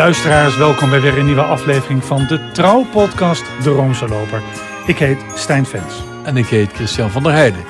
Luisteraars, 0.00 0.56
welkom 0.56 0.90
bij 0.90 1.00
weer 1.00 1.18
een 1.18 1.24
nieuwe 1.24 1.42
aflevering 1.42 2.04
van 2.04 2.26
de 2.26 2.50
Trouw-podcast 2.52 3.44
De 3.62 3.70
Roomse 3.70 4.08
Loper. 4.08 4.42
Ik 4.86 4.98
heet 4.98 5.24
Stijn 5.34 5.66
Vens. 5.66 6.02
En 6.24 6.36
ik 6.36 6.46
heet 6.46 6.72
Christian 6.72 7.10
van 7.10 7.22
der 7.22 7.32
Heijden. 7.32 7.60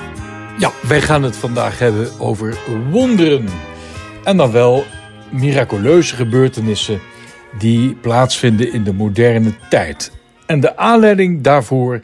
Ja, 0.57 0.71
wij 0.87 1.01
gaan 1.01 1.23
het 1.23 1.35
vandaag 1.35 1.79
hebben 1.79 2.19
over 2.19 2.57
wonderen. 2.89 3.45
En 4.23 4.37
dan 4.37 4.51
wel 4.51 4.85
miraculeuze 5.31 6.15
gebeurtenissen 6.15 6.99
die 7.59 7.95
plaatsvinden 7.95 8.73
in 8.73 8.83
de 8.83 8.93
moderne 8.93 9.53
tijd. 9.69 10.11
En 10.45 10.59
de 10.59 10.77
aanleiding 10.77 11.41
daarvoor 11.41 12.01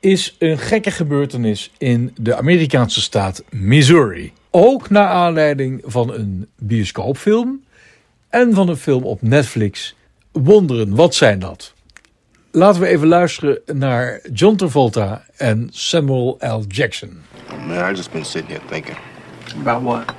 is 0.00 0.36
een 0.38 0.58
gekke 0.58 0.90
gebeurtenis 0.90 1.72
in 1.78 2.14
de 2.20 2.36
Amerikaanse 2.36 3.00
staat 3.00 3.44
Missouri. 3.50 4.32
Ook 4.50 4.90
naar 4.90 5.08
aanleiding 5.08 5.82
van 5.84 6.12
een 6.12 6.46
bioscoopfilm 6.58 7.60
en 8.30 8.54
van 8.54 8.68
een 8.68 8.76
film 8.76 9.02
op 9.04 9.22
Netflix. 9.22 9.94
Wonderen, 10.32 10.94
wat 10.94 11.14
zijn 11.14 11.38
dat? 11.38 11.74
Laten 12.50 12.80
we 12.80 12.86
even 12.86 13.08
luisteren 13.08 13.60
naar 13.66 14.20
John 14.32 14.56
Travolta 14.56 15.24
en 15.36 15.68
Samuel 15.72 16.36
L. 16.40 16.62
Jackson. 16.68 17.22
Man, 17.66 17.90
I 17.90 17.94
just 17.94 18.10
been 18.12 18.24
sitting 18.24 18.50
here 18.50 18.62
thinking 18.68 18.96
About 19.60 19.82
what? 19.82 20.14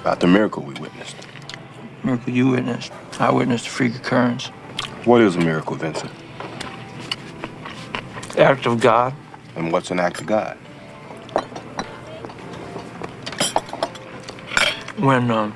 about 0.00 0.20
the 0.20 0.26
miracle 0.26 0.62
we 0.62 0.72
witnessed. 0.80 1.16
Miracle 2.00 2.32
you 2.32 2.50
witnessed. 2.50 2.92
I 3.20 3.30
witnessed 3.32 3.66
a 3.66 3.70
freak 3.70 3.94
occurrence. 3.94 4.50
What 5.04 5.20
is 5.20 5.36
a 5.36 5.38
miracle, 5.38 5.76
Vincent? 5.76 6.10
Act 8.38 8.66
of 8.66 8.80
God. 8.80 9.12
And 9.56 9.72
what's 9.72 9.90
an 9.90 10.00
act 10.00 10.20
of 10.20 10.26
God? 10.26 10.56
When 14.98 15.30
um, 15.30 15.52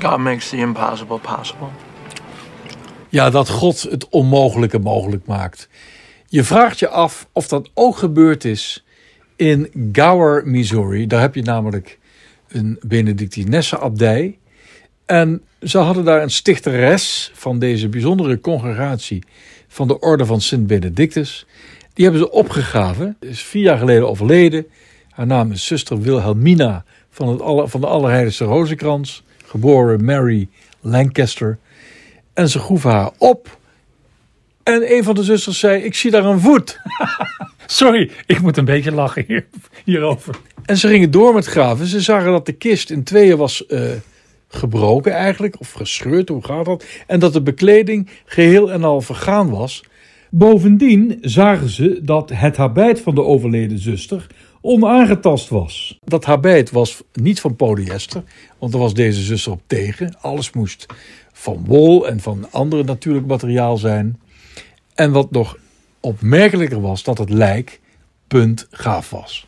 God 0.00 0.18
makes 0.18 0.48
the 0.48 0.56
impossible 0.56 1.18
possible. 1.18 1.68
Ja, 3.08 3.30
dat 3.30 3.48
God 3.48 3.82
het 3.82 4.08
onmogelijke 4.08 4.78
mogelijk 4.78 5.26
maakt. 5.26 5.68
Je 6.26 6.44
vraagt 6.44 6.78
je 6.78 6.88
af 6.88 7.28
of 7.32 7.48
dat 7.48 7.70
ook 7.74 7.96
gebeurd 7.96 8.44
is 8.44 8.84
in 9.36 9.90
Gower, 9.92 10.46
Missouri. 10.46 11.06
Daar 11.06 11.20
heb 11.20 11.34
je 11.34 11.42
namelijk 11.42 11.98
een 12.48 12.78
Benedictinesse-abdij. 12.82 14.38
En 15.06 15.42
ze 15.62 15.78
hadden 15.78 16.04
daar 16.04 16.22
een 16.22 16.30
stichteres 16.30 17.30
van 17.34 17.58
deze 17.58 17.88
bijzondere 17.88 18.40
congregatie 18.40 19.22
van 19.68 19.88
de 19.88 19.98
Orde 20.00 20.26
van 20.26 20.40
Sint 20.40 20.66
Benedictus. 20.66 21.46
Die 21.94 22.04
hebben 22.04 22.22
ze 22.22 22.30
opgegraven. 22.30 23.16
Is 23.20 23.42
vier 23.42 23.62
jaar 23.62 23.78
geleden 23.78 24.08
overleden. 24.08 24.66
Haar 25.10 25.26
naam 25.26 25.52
is 25.52 25.66
zuster 25.66 26.00
Wilhelmina 26.00 26.84
van, 27.10 27.28
het 27.28 27.70
van 27.70 27.80
de 27.80 27.86
Allerheiligste 27.86 28.44
Rozenkrans. 28.44 29.22
Geboren 29.50 30.04
Mary 30.04 30.48
Lancaster. 30.80 31.58
En 32.34 32.48
ze 32.48 32.58
groeven 32.58 32.90
haar 32.90 33.10
op. 33.18 33.58
En 34.62 34.92
een 34.92 35.04
van 35.04 35.14
de 35.14 35.22
zusters 35.22 35.58
zei: 35.58 35.82
Ik 35.82 35.94
zie 35.94 36.10
daar 36.10 36.24
een 36.24 36.40
voet. 36.40 36.80
Sorry, 37.66 38.10
ik 38.26 38.40
moet 38.40 38.56
een 38.56 38.64
beetje 38.64 38.92
lachen 38.92 39.24
hier, 39.26 39.46
hierover. 39.84 40.34
En 40.64 40.76
ze 40.76 40.88
gingen 40.88 41.10
door 41.10 41.34
met 41.34 41.46
graven. 41.46 41.86
Ze 41.86 42.00
zagen 42.00 42.30
dat 42.30 42.46
de 42.46 42.52
kist 42.52 42.90
in 42.90 43.04
tweeën 43.04 43.36
was 43.36 43.66
eh, 43.66 43.82
gebroken 44.48 45.12
eigenlijk, 45.12 45.60
of 45.60 45.72
gescheurd, 45.72 46.28
hoe 46.28 46.44
gaat 46.44 46.64
dat? 46.64 46.84
En 47.06 47.20
dat 47.20 47.32
de 47.32 47.42
bekleding 47.42 48.10
geheel 48.24 48.72
en 48.72 48.84
al 48.84 49.00
vergaan 49.00 49.50
was. 49.50 49.84
Bovendien 50.30 51.18
zagen 51.20 51.68
ze 51.68 52.00
dat 52.02 52.30
het 52.34 52.56
habit 52.56 53.00
van 53.00 53.14
de 53.14 53.22
overleden 53.22 53.78
zuster 53.78 54.26
onaangetast 54.60 55.48
was. 55.48 55.98
Dat 56.04 56.24
habit 56.24 56.70
was 56.70 57.02
niet 57.12 57.40
van 57.40 57.56
polyester, 57.56 58.22
want 58.58 58.72
daar 58.72 58.80
was 58.80 58.94
deze 58.94 59.22
zuster 59.22 59.52
op 59.52 59.60
tegen. 59.66 60.16
Alles 60.20 60.52
moest 60.52 60.86
van 61.32 61.64
wol 61.66 62.08
en 62.08 62.20
van 62.20 62.46
andere 62.50 62.84
natuurlijk 62.84 63.26
materiaal 63.26 63.76
zijn. 63.76 64.20
En 64.94 65.12
wat 65.12 65.30
nog 65.30 65.58
opmerkelijker 66.00 66.80
was, 66.80 67.02
dat 67.02 67.18
het 67.18 67.30
lijk 67.30 67.80
puntgaaf 68.28 69.10
was. 69.10 69.46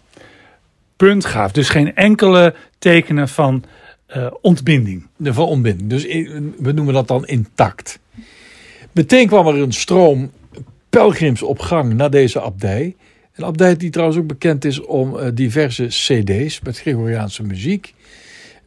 Puntgaaf, 0.96 1.52
dus 1.52 1.68
geen 1.68 1.94
enkele 1.94 2.54
tekenen 2.78 3.28
van 3.28 3.64
eh, 4.06 4.26
ontbinding. 4.40 5.06
Van 5.22 5.46
ontbinding. 5.46 5.90
Dus 5.90 6.04
in- 6.04 6.54
we 6.58 6.72
noemen 6.72 6.94
dat 6.94 7.08
dan 7.08 7.26
intact. 7.26 7.98
Meteen 8.92 9.26
kwam 9.26 9.46
er 9.46 9.54
een 9.54 9.72
stroom 9.72 10.30
pelgrims 10.92 11.42
op 11.42 11.58
gang 11.58 11.94
naar 11.94 12.10
deze 12.10 12.40
abdij. 12.40 12.96
Een 13.34 13.44
abdij 13.44 13.76
die 13.76 13.90
trouwens 13.90 14.18
ook 14.18 14.26
bekend 14.26 14.64
is 14.64 14.80
om 14.80 15.18
eh, 15.18 15.28
diverse 15.34 15.86
cd's 15.86 16.60
met 16.60 16.78
Gregoriaanse 16.78 17.42
muziek. 17.42 17.94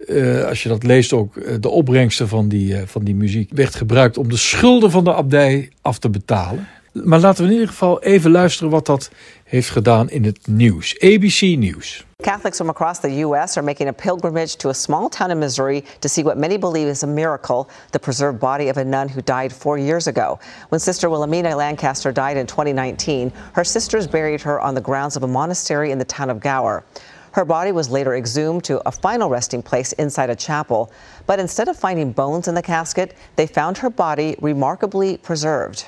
Eh, 0.08 0.46
als 0.46 0.64
je 0.64 0.69
dat 0.69 0.84
leest 0.84 1.14
ook, 1.14 1.38
eh, 1.38 1.56
de 1.59 1.69
opbrengsten 1.69 2.28
van 2.28 2.47
die, 2.47 2.75
van 2.85 3.03
die 3.03 3.16
muziek 3.16 3.50
werd 3.53 3.75
gebruikt 3.75 4.18
om 4.18 4.30
de 4.30 4.38
schulden 4.38 4.91
van 4.91 5.03
de 5.03 5.14
abdij 5.14 5.69
af 5.81 6.00
te 6.00 6.09
betalen. 6.09 6.68
Maar 7.04 7.20
laten 7.20 7.44
we 7.44 7.48
in 7.50 7.54
ieder 7.54 7.68
geval 7.68 8.02
even 8.02 8.32
luisteren 8.32 8.72
wat 8.72 8.86
dat 8.86 9.10
heeft 9.44 9.70
gedaan 9.70 10.10
in 10.10 10.24
het 10.24 10.48
nieuws. 10.48 11.00
ABC 11.00 11.42
Nieuws. 11.42 12.06
Catholics 12.22 12.58
from 12.58 12.70
across 12.70 13.00
the 13.00 13.20
U.S. 13.20 13.58
are 13.58 13.66
making 13.66 13.90
a 13.90 13.92
pilgrimage 13.92 14.56
to 14.56 14.70
a 14.70 14.74
small 14.74 15.10
town 15.10 15.30
in 15.30 15.38
Missouri 15.38 15.84
to 16.00 16.08
see 16.08 16.24
what 16.24 16.38
many 16.38 16.58
believe 16.58 16.90
is 16.90 17.04
a 17.04 17.08
miracle 17.08 17.68
the 17.90 18.00
preserved 18.00 18.40
body 18.40 18.70
of 18.70 18.78
a 18.78 18.84
nun 18.84 19.10
who 19.10 19.22
died 19.22 19.52
four 19.54 19.78
years 19.78 20.08
ago. 20.08 20.40
When 20.70 20.80
Sister 20.80 21.10
Wilhelmina 21.10 21.56
Lancaster 21.56 22.14
died 22.14 22.38
in 22.38 22.48
2019, 22.48 23.32
her 23.52 23.64
sisters 23.64 24.08
buried 24.08 24.42
her 24.42 24.60
on 24.62 24.74
the 24.74 24.82
grounds 24.82 25.16
of 25.16 25.24
a 25.24 25.28
monastery 25.28 25.92
in 25.92 25.98
the 25.98 26.06
town 26.06 26.30
of 26.30 26.40
Gower. 26.40 26.84
Her 27.32 27.46
body 27.46 27.74
was 27.74 27.90
later 27.90 28.16
exhumed 28.16 28.64
to 28.64 28.80
a 28.88 28.92
final 28.92 29.30
resting 29.30 29.62
place 29.62 29.92
inside 29.94 30.30
a 30.30 30.36
chapel. 30.36 30.90
But 31.26 31.40
instead 31.40 31.68
of 31.68 31.78
finding 31.78 32.14
bones 32.14 32.48
in 32.48 32.56
the 32.56 32.62
casket, 32.62 33.14
they 33.36 33.48
found 33.48 33.78
her 33.80 33.90
body 33.90 34.36
remarkably 34.40 35.18
preserved. 35.18 35.86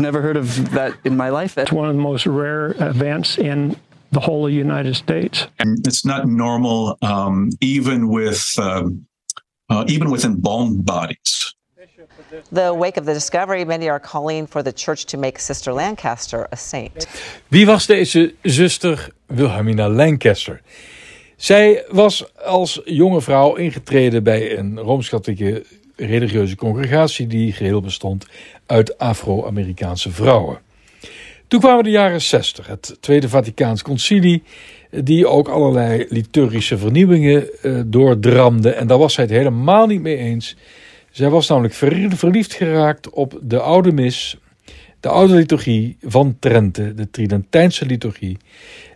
Never 0.00 0.22
heard 0.22 0.36
of 0.36 0.70
that 0.70 0.92
in 1.04 1.16
my 1.16 1.28
life. 1.28 1.58
It's 1.58 1.72
one 1.72 1.88
of 1.88 1.94
the 1.94 2.02
most 2.02 2.26
rare 2.26 2.74
events 2.78 3.38
in 3.38 3.76
the 4.12 4.20
whole 4.20 4.46
of 4.46 4.52
the 4.52 4.58
United 4.58 4.96
States. 4.96 5.46
and 5.58 5.86
it's 5.86 6.04
not 6.04 6.26
normal 6.26 6.96
um, 7.02 7.50
even 7.60 8.08
with 8.08 8.58
um, 8.58 9.06
uh, 9.68 9.84
even 9.86 10.10
with 10.10 10.24
embalmed 10.24 10.84
bodies. 10.84 11.54
The 12.52 12.72
wake 12.74 12.96
of 12.96 13.04
the 13.04 13.12
discovery, 13.12 13.64
many 13.64 13.88
are 13.88 14.00
calling 14.00 14.46
for 14.46 14.62
the 14.62 14.72
church 14.72 15.04
to 15.06 15.16
make 15.16 15.38
Sister 15.38 15.72
Lancaster 15.72 16.48
a 16.52 16.56
saint. 16.56 17.06
Wie 17.48 17.66
was 17.66 17.86
deze 17.86 18.34
zuster 18.42 19.08
Wilhelmina 19.26 19.88
Lancaster? 19.88 20.60
Zij 21.36 21.84
was 21.90 22.24
als 22.36 22.80
jonge 22.84 23.20
vrouw 23.20 23.54
ingetreden 23.54 24.22
bij 24.22 24.58
een 24.58 24.78
rooms-katholieke 24.78 25.64
religieuze 26.06 26.56
congregatie 26.56 27.26
die 27.26 27.52
geheel 27.52 27.80
bestond 27.80 28.26
uit 28.66 28.98
Afro-Amerikaanse 28.98 30.10
vrouwen. 30.10 30.58
Toen 31.48 31.60
kwamen 31.60 31.84
de 31.84 31.90
jaren 31.90 32.22
60, 32.22 32.66
het 32.66 32.96
Tweede 33.00 33.28
Vaticaans 33.28 33.82
Concilie, 33.82 34.42
die 34.90 35.26
ook 35.26 35.48
allerlei 35.48 36.06
liturgische 36.08 36.78
vernieuwingen 36.78 37.62
eh, 37.62 37.80
doordramde. 37.86 38.70
En 38.70 38.86
daar 38.86 38.98
was 38.98 39.14
zij 39.14 39.24
het 39.24 39.32
helemaal 39.32 39.86
niet 39.86 40.00
mee 40.02 40.16
eens. 40.16 40.56
Zij 41.10 41.30
was 41.30 41.48
namelijk 41.48 41.74
ver- 41.74 42.16
verliefd 42.16 42.52
geraakt 42.52 43.10
op 43.10 43.38
de 43.42 43.60
oude 43.60 43.92
mis, 43.92 44.36
de 45.00 45.08
oude 45.08 45.34
liturgie 45.34 45.96
van 46.02 46.36
Trente, 46.38 46.94
de 46.94 47.10
Tridentijnse 47.10 47.86
liturgie. 47.86 48.36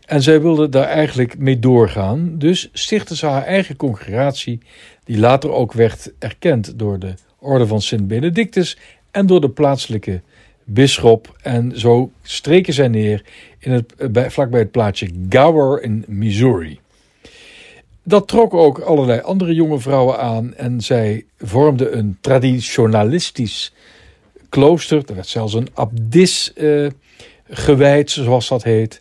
En 0.07 0.23
zij 0.23 0.41
wilde 0.41 0.69
daar 0.69 0.89
eigenlijk 0.89 1.39
mee 1.39 1.59
doorgaan. 1.59 2.39
Dus 2.39 2.69
stichtte 2.73 3.17
ze 3.17 3.27
haar 3.27 3.45
eigen 3.45 3.77
congregatie, 3.77 4.61
die 5.05 5.19
later 5.19 5.51
ook 5.51 5.73
werd 5.73 6.13
erkend 6.19 6.79
door 6.79 6.99
de 6.99 7.15
Orde 7.39 7.67
van 7.67 7.83
Sint 7.83 8.09
Benedictus 8.09 8.79
en 9.11 9.27
door 9.27 9.41
de 9.41 9.51
plaatselijke 9.51 10.21
bisschop. 10.65 11.37
En 11.43 11.79
zo 11.81 12.11
streken 12.23 12.73
zij 12.73 12.89
neer 12.89 13.25
in 13.59 13.73
het, 13.73 14.13
bij, 14.13 14.31
vlakbij 14.31 14.61
het 14.61 14.71
plaatsje 14.71 15.11
Gower 15.29 15.83
in 15.83 16.05
Missouri. 16.09 16.79
Dat 18.03 18.29
trok 18.29 18.55
ook 18.55 18.79
allerlei 18.79 19.21
andere 19.21 19.55
jonge 19.55 19.79
vrouwen 19.79 20.19
aan 20.19 20.55
en 20.55 20.81
zij 20.81 21.25
vormden 21.39 21.99
een 21.99 22.19
traditionalistisch 22.21 23.73
klooster. 24.49 25.03
Er 25.07 25.15
werd 25.15 25.27
zelfs 25.27 25.55
een 25.55 25.69
abdis 25.75 26.53
eh, 26.53 26.87
gewijd, 27.49 28.11
zoals 28.11 28.49
dat 28.49 28.63
heet. 28.63 29.01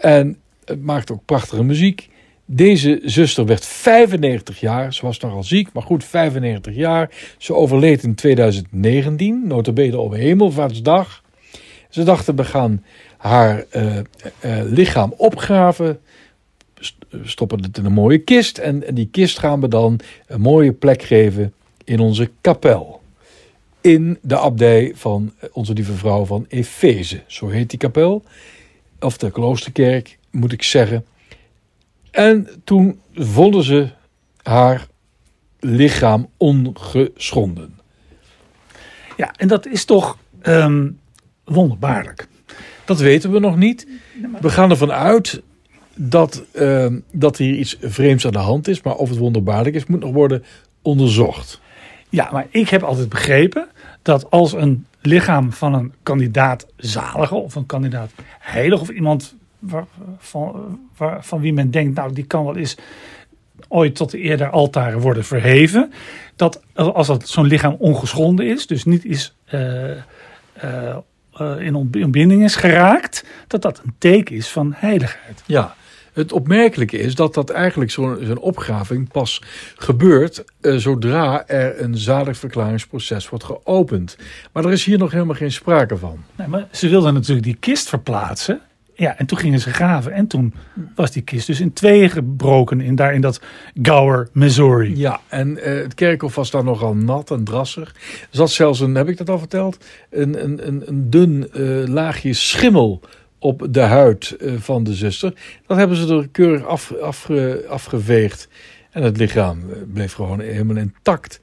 En 0.00 0.38
het 0.64 0.82
maakte 0.82 1.12
ook 1.12 1.24
prachtige 1.24 1.64
muziek. 1.64 2.08
Deze 2.44 3.00
zuster 3.04 3.46
werd 3.46 3.66
95 3.66 4.60
jaar. 4.60 4.94
Ze 4.94 5.06
was 5.06 5.18
nogal 5.18 5.42
ziek, 5.44 5.72
maar 5.72 5.82
goed, 5.82 6.04
95 6.04 6.74
jaar. 6.74 7.10
Ze 7.38 7.54
overleed 7.54 8.02
in 8.02 8.14
2019, 8.14 9.46
notabene 9.46 9.98
op 9.98 10.12
Hemelvaartsdag. 10.12 11.22
Ze 11.88 12.02
dachten, 12.02 12.36
we 12.36 12.44
gaan 12.44 12.84
haar 13.16 13.64
eh, 13.70 13.98
eh, 13.98 14.04
lichaam 14.64 15.14
opgraven, 15.16 16.00
st- 16.78 17.06
stoppen 17.24 17.62
het 17.62 17.78
in 17.78 17.84
een 17.84 17.92
mooie 17.92 18.18
kist. 18.18 18.58
En, 18.58 18.86
en 18.86 18.94
die 18.94 19.08
kist 19.10 19.38
gaan 19.38 19.60
we 19.60 19.68
dan 19.68 20.00
een 20.26 20.40
mooie 20.40 20.72
plek 20.72 21.02
geven 21.02 21.52
in 21.84 22.00
onze 22.00 22.30
kapel. 22.40 23.00
In 23.80 24.18
de 24.22 24.38
abdij 24.38 24.92
van 24.94 25.32
onze 25.52 25.72
lieve 25.72 25.92
vrouw 25.92 26.24
van 26.24 26.46
Efeze. 26.48 27.20
Zo 27.26 27.48
heet 27.48 27.70
die 27.70 27.78
kapel. 27.78 28.24
Of 29.00 29.16
de 29.16 29.30
kloosterkerk, 29.30 30.18
moet 30.30 30.52
ik 30.52 30.62
zeggen. 30.62 31.06
En 32.10 32.48
toen 32.64 33.00
vonden 33.14 33.62
ze 33.64 33.88
haar 34.42 34.86
lichaam 35.60 36.28
ongeschonden. 36.36 37.78
Ja, 39.16 39.34
en 39.36 39.48
dat 39.48 39.66
is 39.66 39.84
toch 39.84 40.18
ehm, 40.42 40.88
wonderbaarlijk. 41.44 42.28
Dat 42.84 42.98
weten 42.98 43.32
we 43.32 43.38
nog 43.38 43.56
niet. 43.56 43.86
We 44.40 44.50
gaan 44.50 44.70
ervan 44.70 44.92
uit 44.92 45.42
dat, 45.94 46.42
ehm, 46.52 46.98
dat 47.12 47.36
hier 47.36 47.54
iets 47.54 47.76
vreemds 47.80 48.26
aan 48.26 48.32
de 48.32 48.38
hand 48.38 48.68
is. 48.68 48.82
Maar 48.82 48.94
of 48.94 49.08
het 49.08 49.18
wonderbaarlijk 49.18 49.74
is, 49.74 49.86
moet 49.86 50.00
nog 50.00 50.12
worden 50.12 50.44
onderzocht. 50.82 51.60
Ja, 52.08 52.28
maar 52.32 52.46
ik 52.50 52.68
heb 52.68 52.82
altijd 52.82 53.08
begrepen 53.08 53.68
dat 54.02 54.30
als 54.30 54.52
een 54.52 54.86
lichaam 55.00 55.52
van 55.52 55.74
een 55.74 55.92
kandidaat 56.02 56.66
zalige 56.76 57.34
of 57.34 57.54
een 57.54 57.66
kandidaat 57.66 58.10
heilig 58.38 58.80
of 58.80 58.88
iemand 58.88 59.34
waar, 59.58 59.86
van, 60.18 60.78
waar, 60.96 61.24
van 61.24 61.40
wie 61.40 61.52
men 61.52 61.70
denkt, 61.70 61.96
nou 61.96 62.12
die 62.12 62.24
kan 62.24 62.44
wel 62.44 62.56
eens 62.56 62.76
ooit 63.68 63.94
tot 63.94 64.10
de 64.10 64.24
eer 64.24 64.36
der 64.36 64.50
altaren 64.50 65.00
worden 65.00 65.24
verheven. 65.24 65.92
Dat 66.36 66.62
als 66.74 67.06
dat 67.06 67.28
zo'n 67.28 67.46
lichaam 67.46 67.76
ongeschonden 67.78 68.46
is, 68.46 68.66
dus 68.66 68.84
niet 68.84 69.04
is 69.04 69.34
eh, 69.44 69.96
in 71.58 71.74
ontbinding 71.74 72.44
is 72.44 72.56
geraakt, 72.56 73.24
dat 73.46 73.62
dat 73.62 73.80
een 73.84 73.94
teken 73.98 74.36
is 74.36 74.48
van 74.48 74.72
heiligheid. 74.76 75.42
Ja, 75.46 75.74
het 76.12 76.32
opmerkelijke 76.32 76.98
is 76.98 77.14
dat 77.14 77.34
dat 77.34 77.50
eigenlijk 77.50 77.90
zo'n 77.90 78.18
zo'n 78.22 78.38
opgraving 78.38 79.08
pas 79.08 79.42
gebeurt 79.76 80.44
eh, 80.60 80.76
zodra 80.76 81.46
er 81.46 81.82
een 81.82 81.96
zaligverklaringsproces 81.96 83.28
wordt 83.28 83.44
geopend. 83.44 84.16
Maar 84.52 84.64
er 84.64 84.72
is 84.72 84.84
hier 84.84 84.98
nog 84.98 85.12
helemaal 85.12 85.34
geen 85.34 85.52
sprake 85.52 85.96
van. 85.96 86.24
Nee, 86.36 86.48
maar 86.48 86.68
ze 86.70 86.88
wilden 86.88 87.14
natuurlijk 87.14 87.46
die 87.46 87.56
kist 87.60 87.88
verplaatsen. 87.88 88.60
Ja, 89.00 89.18
en 89.18 89.26
toen 89.26 89.38
gingen 89.38 89.60
ze 89.60 89.72
graven. 89.72 90.12
En 90.12 90.26
toen 90.26 90.54
was 90.94 91.10
die 91.10 91.22
kist 91.22 91.46
dus 91.46 91.60
in 91.60 91.72
tweeën 91.72 92.10
gebroken 92.10 92.80
in, 92.80 92.94
daar 92.94 93.14
in 93.14 93.20
dat 93.20 93.40
Gower, 93.82 94.28
Missouri. 94.32 94.96
Ja, 94.96 95.20
en 95.28 95.62
eh, 95.62 95.74
het 95.74 95.94
kerkhof 95.94 96.34
was 96.34 96.50
dan 96.50 96.64
nogal 96.64 96.94
nat 96.94 97.30
en 97.30 97.44
drassig. 97.44 97.88
Er 98.20 98.28
zat 98.30 98.50
zelfs 98.50 98.80
een, 98.80 98.94
heb 98.94 99.08
ik 99.08 99.16
dat 99.16 99.28
al 99.28 99.38
verteld, 99.38 99.84
een, 100.10 100.44
een, 100.44 100.66
een, 100.66 100.82
een 100.88 101.10
dun 101.10 101.52
eh, 101.52 101.88
laagje 101.88 102.32
schimmel 102.32 103.00
op 103.40 103.66
de 103.70 103.80
huid 103.80 104.30
eh, 104.30 104.52
van 104.58 104.84
de 104.84 104.94
zuster. 104.94 105.34
Dat 105.66 105.76
hebben 105.76 105.96
ze 105.96 106.14
er 106.14 106.28
keurig 106.28 106.66
af, 106.66 106.94
afge- 107.00 107.64
afgeveegd. 107.68 108.48
En 108.90 109.02
het 109.02 109.16
lichaam 109.16 109.58
eh, 109.70 109.76
bleef 109.92 110.12
gewoon 110.12 110.40
helemaal 110.40 110.76
intact. 110.76 111.40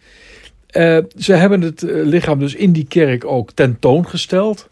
Eh, 0.67 0.97
ze 1.17 1.33
hebben 1.33 1.61
het 1.61 1.81
lichaam 1.87 2.39
dus 2.39 2.55
in 2.55 2.71
die 2.71 2.87
kerk 2.87 3.25
ook 3.25 3.51
tentoongesteld. 3.51 4.69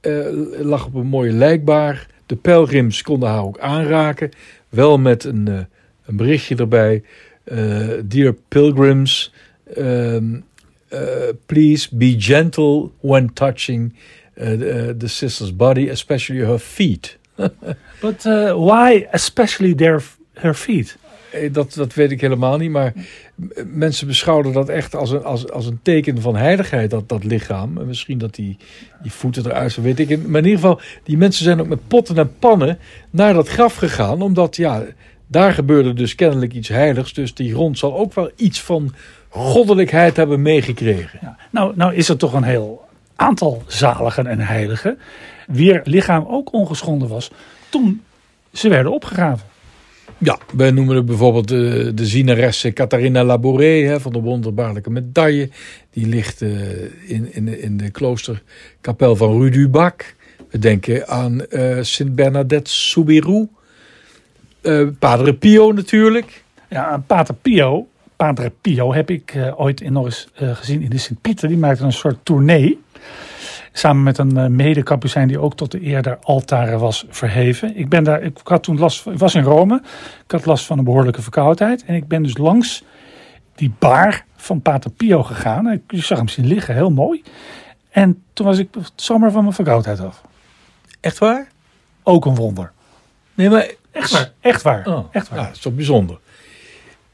Eh 0.00 0.26
lag 0.60 0.86
op 0.86 0.94
een 0.94 1.06
mooie 1.06 1.32
lijkbaar. 1.32 2.06
De 2.26 2.36
pelgrims 2.36 3.02
konden 3.02 3.28
haar 3.28 3.42
ook 3.44 3.58
aanraken. 3.58 4.30
Wel 4.68 4.98
met 4.98 5.24
een, 5.24 5.46
een 6.06 6.16
berichtje 6.16 6.56
erbij. 6.56 7.02
Dear 8.04 8.34
pilgrims, 8.48 9.32
ehm, 9.74 10.34
eh, 10.92 11.32
please 11.46 11.88
be 11.96 12.14
gentle 12.18 12.90
when 13.00 13.32
touching 13.32 13.92
uh, 13.92 13.98
the, 14.34 14.94
the 14.98 15.08
sister's 15.08 15.56
body, 15.56 15.88
especially 15.88 16.44
her 16.44 16.58
feet. 16.58 17.18
But 18.00 18.24
uh, 18.24 18.52
why 18.52 19.06
especially 19.10 19.74
their, 19.74 20.02
her 20.32 20.54
feet? 20.54 20.96
Eh, 21.32 21.52
Dat, 21.52 21.74
dat 21.74 21.94
weet 21.94 22.10
ik 22.10 22.20
helemaal 22.20 22.56
niet, 22.56 22.70
maar 22.70 22.92
mensen 23.66 24.06
beschouwden 24.06 24.52
dat 24.52 24.68
echt 24.68 24.94
als 24.94 25.10
een, 25.10 25.24
als, 25.24 25.50
als 25.50 25.66
een 25.66 25.80
teken 25.82 26.20
van 26.20 26.36
heiligheid, 26.36 26.90
dat, 26.90 27.08
dat 27.08 27.24
lichaam. 27.24 27.78
En 27.78 27.86
misschien 27.86 28.18
dat 28.18 28.34
die, 28.34 28.56
die 29.02 29.12
voeten 29.12 29.46
eruit, 29.46 29.76
weet 29.76 29.98
ik. 29.98 30.08
Maar 30.08 30.40
in 30.40 30.46
ieder 30.46 30.60
geval, 30.60 30.80
die 31.02 31.16
mensen 31.16 31.44
zijn 31.44 31.60
ook 31.60 31.68
met 31.68 31.88
potten 31.88 32.16
en 32.16 32.32
pannen 32.38 32.78
naar 33.10 33.34
dat 33.34 33.48
graf 33.48 33.74
gegaan, 33.74 34.22
omdat 34.22 34.56
ja, 34.56 34.82
daar 35.26 35.52
gebeurde 35.52 35.92
dus 35.92 36.14
kennelijk 36.14 36.52
iets 36.52 36.68
heiligs. 36.68 37.12
Dus 37.12 37.34
die 37.34 37.52
grond 37.52 37.78
zal 37.78 37.96
ook 37.96 38.14
wel 38.14 38.30
iets 38.36 38.60
van 38.60 38.94
goddelijkheid 39.28 40.16
hebben 40.16 40.42
meegekregen. 40.42 41.18
Ja. 41.22 41.36
Nou, 41.50 41.72
nou 41.76 41.94
is 41.94 42.08
er 42.08 42.16
toch 42.16 42.32
een 42.32 42.42
heel 42.42 42.81
aantal 43.16 43.62
zaligen 43.66 44.26
en 44.26 44.40
heiligen. 44.40 44.98
Wier 45.46 45.80
lichaam 45.84 46.24
ook 46.28 46.52
ongeschonden 46.52 47.08
was 47.08 47.30
toen 47.68 48.02
ze 48.52 48.68
werden 48.68 48.92
opgegraven. 48.92 49.46
Ja, 50.18 50.38
wij 50.54 50.70
noemen 50.70 50.96
het 50.96 51.06
bijvoorbeeld 51.06 51.48
de, 51.48 51.92
de 51.94 52.06
zienaresse 52.06 52.72
Catharina 52.72 53.24
Labouré 53.24 53.84
hè, 53.86 54.00
van 54.00 54.12
de 54.12 54.20
wonderbaarlijke 54.20 54.90
medaille. 54.90 55.50
Die 55.90 56.06
ligt 56.06 56.42
eh, 56.42 56.50
in, 57.10 57.34
in, 57.34 57.44
de- 57.44 57.60
in 57.60 57.76
de 57.76 57.90
kloosterkapel 57.90 59.16
van 59.16 59.38
Rue 59.40 59.50
du 59.50 59.68
Bac. 59.68 60.14
We 60.50 60.58
denken 60.58 61.08
aan 61.08 61.46
eh 61.46 61.78
Sint 61.80 62.14
Bernadette 62.14 62.70
Soubirous. 62.70 63.46
Eh 64.60 64.86
Padre 64.98 65.34
Pio 65.34 65.72
natuurlijk. 65.72 66.44
Ja, 66.68 67.02
Pater 67.06 67.34
Pio, 67.34 67.86
Padre 68.16 68.52
Pio 68.60 68.94
heb 68.94 69.10
ik 69.10 69.34
eh, 69.34 69.60
ooit 69.60 69.80
in 69.80 69.92
nog 69.92 70.04
eens 70.04 70.28
eh, 70.34 70.56
gezien 70.56 70.82
in 70.82 70.90
de 70.90 70.98
Sint-Pieter. 70.98 71.48
Die 71.48 71.56
maakte 71.58 71.84
een 71.84 71.92
soort 71.92 72.18
tournee. 72.22 72.78
Samen 73.72 74.02
met 74.02 74.18
een 74.18 74.38
uh, 74.38 74.46
mede-kapucijn 74.46 75.28
die 75.28 75.38
ook 75.38 75.56
tot 75.56 75.70
de 75.70 75.86
eer 75.86 76.02
der 76.02 76.18
altaren 76.22 76.78
was 76.78 77.06
verheven. 77.08 77.76
Ik, 77.76 77.88
ben 77.88 78.04
daar, 78.04 78.22
ik, 78.22 78.38
had 78.44 78.62
toen 78.62 78.78
last 78.78 79.06
ik 79.06 79.18
was 79.18 79.34
in 79.34 79.42
Rome. 79.42 79.82
Ik 80.24 80.30
had 80.30 80.46
last 80.46 80.66
van 80.66 80.78
een 80.78 80.84
behoorlijke 80.84 81.22
verkoudheid. 81.22 81.84
En 81.84 81.94
ik 81.94 82.08
ben 82.08 82.22
dus 82.22 82.36
langs 82.36 82.84
die 83.54 83.72
bar 83.78 84.24
van 84.36 84.62
Pater 84.62 84.90
Pio 84.90 85.22
gegaan. 85.22 85.66
En 85.66 85.82
ik 85.88 86.02
zag 86.02 86.18
hem 86.18 86.28
zien 86.28 86.46
liggen, 86.46 86.74
heel 86.74 86.90
mooi. 86.90 87.22
En 87.90 88.22
toen 88.32 88.46
was 88.46 88.58
ik 88.58 88.68
zomaar 88.94 89.30
van 89.30 89.42
mijn 89.42 89.54
verkoudheid 89.54 90.00
af. 90.00 90.22
Echt 91.00 91.18
waar? 91.18 91.48
Ook 92.02 92.24
een 92.24 92.34
wonder. 92.34 92.72
Nee, 93.34 93.50
maar 93.50 93.70
Echt 93.92 94.10
waar. 94.10 94.32
Echt 94.40 94.62
waar. 94.62 94.86
Oh, 94.86 95.04
Echt 95.10 95.28
waar. 95.28 95.38
Ja, 95.38 95.44
dat 95.44 95.54
is 95.54 95.60
toch 95.60 95.74
bijzonder. 95.74 96.18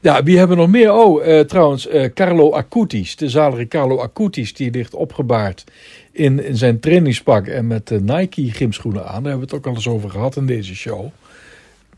Ja, 0.01 0.23
wie 0.23 0.37
hebben 0.37 0.57
we 0.57 0.63
nog 0.63 0.71
meer? 0.71 0.93
Oh, 0.93 1.27
eh, 1.27 1.45
trouwens, 1.45 1.87
eh, 1.87 2.13
Carlo 2.13 2.53
Acutis, 2.53 3.15
de 3.15 3.29
zalige 3.29 3.67
Carlo 3.67 3.99
Acutis, 3.99 4.53
die 4.53 4.71
ligt 4.71 4.93
opgebaard 4.93 5.63
in, 6.11 6.43
in 6.45 6.57
zijn 6.57 6.79
trainingspak 6.79 7.47
en 7.47 7.67
met 7.67 7.87
de 7.87 8.01
Nike 8.01 8.51
gymschoenen 8.51 9.01
aan. 9.01 9.23
Daar 9.23 9.31
hebben 9.31 9.39
we 9.39 9.45
het 9.45 9.53
ook 9.53 9.67
al 9.67 9.73
eens 9.73 9.87
over 9.87 10.09
gehad 10.09 10.35
in 10.35 10.45
deze 10.45 10.75
show. 10.75 11.05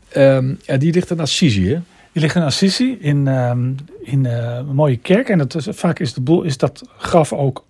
Ehm, 0.08 0.54
en 0.66 0.78
die 0.78 0.92
ligt 0.92 1.10
in 1.10 1.20
Assisi, 1.20 1.68
hè? 1.68 1.78
Die 2.12 2.22
ligt 2.22 2.34
in 2.34 2.42
Assisi 2.42 2.96
in, 3.00 3.28
ehm, 3.28 3.70
in 4.02 4.26
eh, 4.26 4.56
een 4.56 4.74
mooie 4.74 4.96
kerk. 4.96 5.28
En 5.28 5.38
dat 5.38 5.56
vaak 5.68 5.98
is, 5.98 6.12
de 6.14 6.20
boel, 6.20 6.42
is 6.42 6.56
dat 6.56 6.82
graf 6.96 7.32
ook 7.32 7.64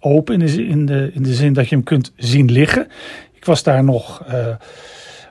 open 0.00 0.40
in 0.42 0.68
in, 0.68 0.86
de, 0.86 1.10
in 1.14 1.22
de 1.22 1.34
zin 1.34 1.52
dat 1.52 1.68
je 1.68 1.74
hem 1.74 1.84
kunt 1.84 2.12
zien 2.16 2.52
liggen. 2.52 2.88
Ik 3.32 3.44
was 3.44 3.62
daar 3.62 3.84
nog 3.84 4.22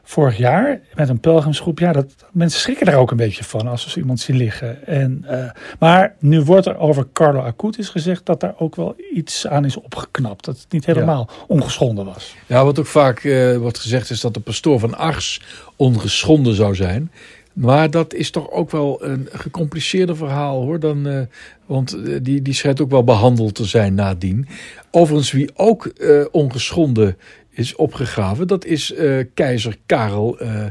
vorig 0.10 0.38
jaar 0.38 0.80
met 0.94 1.10
een 1.10 1.20
pelgrimsgroep. 1.20 1.80
Ja, 1.80 1.92
dat, 1.92 2.16
mensen 2.32 2.60
schrikken 2.60 2.86
daar 2.86 2.98
ook 2.98 3.12
een 3.12 3.18
beetje 3.18 3.44
van 3.44 3.68
als 3.68 3.90
ze 3.90 4.00
iemand 4.00 4.20
zien 4.20 4.38
liggen. 4.38 4.88
En, 4.88 5.26
eh, 5.28 5.52
maar 5.80 6.16
nu 6.20 6.42
wordt 6.42 6.66
er 6.66 6.78
over 6.78 7.08
Carlo 7.14 7.40
Acutis 7.40 7.90
gezegd 7.90 8.26
dat 8.26 8.40
daar 8.40 8.54
ook 8.58 8.76
wel 8.76 8.96
iets 9.14 9.48
aan 9.48 9.66
is 9.66 9.76
opgeknapt. 9.76 10.46
Dat 10.46 10.58
het 10.58 10.72
niet 10.72 10.86
helemaal 10.86 11.30
ongeschonden 11.48 12.06
was. 12.06 12.36
Ja, 12.46 12.64
wat 12.66 12.80
ook 12.80 12.86
vaak 12.86 13.24
eh, 13.24 13.58
wordt 13.58 13.80
gezegd 13.80 14.10
is 14.10 14.22
dat 14.22 14.34
de 14.34 14.40
pastoor 14.40 14.80
van 14.80 14.98
Ars 14.98 15.42
ongeschonden 15.76 16.56
zou 16.56 16.76
zijn. 16.76 17.12
Maar 17.54 17.92
dat 17.92 18.14
is 18.14 18.32
toch 18.32 18.52
ook 18.52 18.72
wel 18.72 19.04
een 19.06 19.28
gecompliceerder 19.32 20.16
verhaal 20.16 20.62
hoor. 20.62 20.80
Dan, 20.80 21.08
eh, 21.08 21.22
want 21.66 21.98
die, 22.22 22.42
die 22.42 22.54
schijnt 22.54 22.82
ook 22.82 22.92
wel 22.92 23.04
behandeld 23.04 23.56
te 23.56 23.66
zijn 23.66 23.94
nadien. 23.94 24.48
Overigens, 24.92 25.32
wie 25.32 25.50
ook 25.54 25.92
ongeschonden 26.32 27.18
is 27.50 27.76
opgegraven, 27.76 28.48
dat 28.48 28.66
is 28.66 28.94
eh, 28.94 29.26
keizer 29.34 29.78
Karel, 29.86 30.40
eh, 30.40 30.66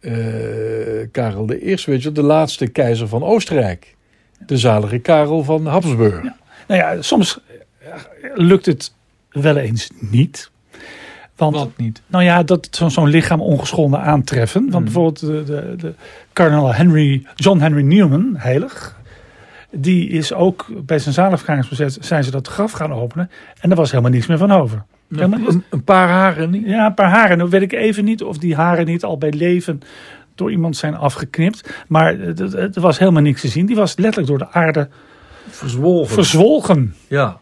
eh, 0.00 1.08
Karel 1.12 1.46
de 1.46 1.60
Eerste, 1.60 1.90
weet 1.90 1.98
je, 2.02 2.12
wel, 2.12 2.22
de 2.22 2.28
laatste 2.28 2.66
keizer 2.66 3.08
van 3.08 3.22
Oostenrijk. 3.22 3.94
De 4.46 4.58
zalige 4.58 4.98
Karel 4.98 5.42
van 5.44 5.66
Habsburg. 5.66 6.22
Nou 6.68 6.80
ja, 6.80 7.02
soms 7.02 7.40
lukt 8.34 8.66
het 8.66 8.92
wel 9.30 9.56
eens 9.56 9.90
niet. 9.98 10.50
Want 11.36 11.56
Wat 11.56 11.70
niet? 11.76 12.02
Nou 12.06 12.24
ja, 12.24 12.42
dat 12.42 12.68
zo- 12.70 12.88
zo'n 12.88 13.08
lichaam 13.08 13.40
ongeschonden 13.40 14.00
aantreffen. 14.00 14.70
Want 14.70 14.84
bijvoorbeeld 14.84 15.20
de, 15.20 15.44
de, 15.44 15.74
de 15.76 15.94
kardinaal 16.32 16.74
Henry, 16.74 17.26
John 17.34 17.58
Henry 17.60 17.82
Newman, 17.82 18.34
heilig. 18.36 19.02
Die 19.70 20.08
is 20.08 20.32
ook 20.32 20.66
bij 20.86 20.98
zijn 20.98 21.14
zaligverklaringsproces 21.14 21.96
zijn 21.96 22.24
ze 22.24 22.30
dat 22.30 22.48
graf 22.48 22.72
gaan 22.72 22.92
openen. 22.92 23.30
En 23.60 23.70
er 23.70 23.76
was 23.76 23.90
helemaal 23.90 24.12
niets 24.12 24.26
meer 24.26 24.38
van 24.38 24.50
over. 24.52 24.84
Een, 25.16 25.64
een 25.70 25.84
paar 25.84 26.08
haren 26.08 26.50
niet. 26.50 26.66
Ja, 26.66 26.86
een 26.86 26.94
paar 26.94 27.10
haren. 27.10 27.38
Nu 27.38 27.44
weet 27.44 27.62
ik 27.62 27.72
even 27.72 28.04
niet 28.04 28.22
of 28.22 28.38
die 28.38 28.54
haren 28.54 28.86
niet 28.86 29.04
al 29.04 29.18
bij 29.18 29.32
leven 29.32 29.80
door 30.34 30.50
iemand 30.50 30.76
zijn 30.76 30.94
afgeknipt. 30.94 31.84
Maar 31.88 32.20
er 32.20 32.80
was 32.80 32.98
helemaal 32.98 33.22
niks 33.22 33.40
te 33.40 33.48
zien. 33.48 33.66
Die 33.66 33.76
was 33.76 33.96
letterlijk 33.96 34.28
door 34.28 34.38
de 34.38 34.50
aarde 34.50 34.88
Verzwolgen. 35.48 36.14
verzwolgen. 36.14 36.94
Ja. 37.08 37.40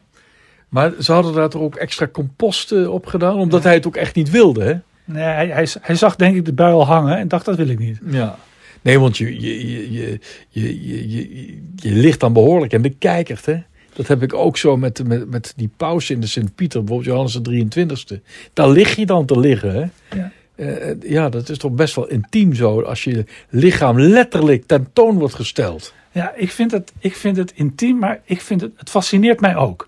Maar 0.69 0.93
ze 0.99 1.13
hadden 1.13 1.35
daar 1.35 1.49
toch 1.49 1.63
ook 1.63 1.75
extra 1.75 2.09
compost 2.13 2.87
op 2.87 3.07
gedaan, 3.07 3.35
omdat 3.35 3.63
hij 3.63 3.75
het 3.75 3.87
ook 3.87 3.97
echt 3.97 4.15
niet 4.15 4.31
wilde, 4.31 4.65
hè? 4.65 4.75
Nee, 5.05 5.23
hij, 5.23 5.49
hij, 5.49 5.69
hij 5.81 5.95
zag 5.95 6.17
denk 6.17 6.37
ik 6.37 6.45
de 6.45 6.53
buil 6.53 6.87
hangen 6.87 7.19
en 7.19 7.29
dacht 7.29 7.45
dat 7.45 7.57
wil 7.57 7.69
ik 7.69 7.79
niet. 7.79 8.01
Ja. 8.05 8.39
Nee, 8.83 9.01
want 9.01 9.17
je, 9.17 9.41
je, 9.41 9.93
je, 9.93 10.19
je, 10.49 10.89
je, 10.89 11.61
je, 11.77 11.91
ligt 11.91 12.21
dan 12.21 12.33
behoorlijk 12.33 12.73
en 12.73 12.83
bekijkert, 12.83 13.47
hè? 13.47 13.63
Dat 13.93 14.07
heb 14.07 14.23
ik 14.23 14.35
ook 14.35 14.57
zo 14.57 14.77
met, 14.77 15.07
met, 15.07 15.31
met 15.31 15.53
die 15.57 15.71
pauze 15.77 16.13
in 16.13 16.21
de 16.21 16.27
Sint-Pieter, 16.27 16.85
bijvoorbeeld 16.85 17.09
Johannes 17.09 17.33
de 17.33 18.17
23ste. 18.17 18.23
Daar 18.53 18.69
lig 18.69 18.97
je 18.97 19.07
dan 19.07 19.27
te 19.27 19.41
liggen, 19.41 19.75
hè? 19.75 19.87
Ja. 20.17 20.33
Eh, 20.55 21.11
ja, 21.11 21.29
dat 21.29 21.49
is 21.49 21.59
toch 21.59 21.73
best 21.73 21.95
wel 21.95 22.09
intiem 22.09 22.55
zo, 22.55 22.83
als 22.83 23.05
je 23.05 23.25
lichaam 23.49 24.01
letterlijk 24.01 24.67
tentoon 24.67 25.19
wordt 25.19 25.35
gesteld. 25.35 25.95
Ja, 26.13 26.33
ik 26.37 26.51
vind 26.51 26.71
het, 26.71 26.93
ik 26.99 27.17
vind 27.17 27.37
het 27.37 27.53
intiem, 27.55 27.99
maar 27.99 28.21
ik 28.25 28.41
vind 28.41 28.61
het, 28.61 28.73
het 28.77 28.91
fascineert 28.91 29.41
mij 29.41 29.57
ook. 29.57 29.87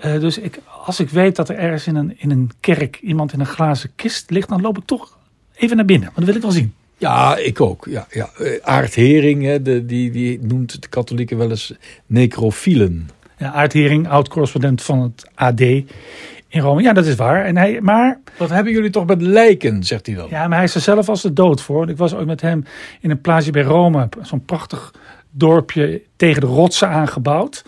Eh, 0.00 0.20
dus 0.20 0.38
ik, 0.38 0.60
als 0.84 1.00
ik 1.00 1.08
weet 1.08 1.36
dat 1.36 1.48
er 1.48 1.56
ergens 1.56 1.86
in 1.86 1.96
een, 1.96 2.20
in 2.20 2.30
een 2.30 2.50
kerk 2.60 2.98
iemand 3.00 3.32
in 3.32 3.40
een 3.40 3.46
glazen 3.46 3.90
kist 3.96 4.30
ligt, 4.30 4.48
dan 4.48 4.60
loop 4.60 4.78
ik 4.78 4.84
toch 4.84 5.18
even 5.54 5.76
naar 5.76 5.84
binnen. 5.84 6.10
Want 6.14 6.16
dat 6.16 6.26
wil 6.26 6.36
ik 6.36 6.42
wel 6.42 6.50
zien. 6.50 6.74
Ja, 7.02 7.36
ik 7.36 7.60
ook. 7.60 7.86
Ja, 7.90 8.06
ja. 8.10 8.30
Eh, 8.38 8.58
Aart 8.62 8.94
Hering, 8.94 9.44
hè, 9.44 9.62
de, 9.62 9.86
die, 9.86 10.10
die 10.10 10.38
noemt 10.42 10.82
de 10.82 10.88
katholieken 10.88 11.38
wel 11.38 11.50
eens 11.50 11.74
necrofielen. 12.06 13.08
Ja, 13.38 13.52
Aart 13.52 13.72
Hering, 13.72 14.08
oud-correspondent 14.08 14.82
van 14.82 15.00
het 15.02 15.30
AD 15.34 15.60
in 15.60 16.60
Rome. 16.60 16.82
Ja, 16.82 16.92
dat 16.92 17.06
is 17.06 17.14
waar. 17.14 17.44
En 17.44 17.56
hij, 17.56 17.80
maar, 17.80 18.20
Wat 18.38 18.50
hebben 18.50 18.72
jullie 18.72 18.90
toch 18.90 19.06
met 19.06 19.22
lijken, 19.22 19.84
zegt 19.84 20.06
hij 20.06 20.14
dan? 20.14 20.26
ja, 20.30 20.48
maar 20.48 20.56
hij 20.56 20.66
is 20.66 20.74
er 20.74 20.80
zelf 20.80 21.08
als 21.08 21.22
de 21.22 21.32
dood 21.32 21.60
voor. 21.60 21.88
Ik 21.88 21.96
was 21.96 22.14
ooit 22.14 22.26
met 22.26 22.40
hem 22.40 22.64
in 23.00 23.10
een 23.10 23.20
plaatsje 23.20 23.50
bij 23.50 23.62
Rome. 23.62 24.08
Zo'n 24.22 24.44
prachtig 24.44 24.94
dorpje 25.30 26.02
tegen 26.16 26.40
de 26.40 26.46
rotsen 26.46 26.88
aangebouwd. 26.88 27.64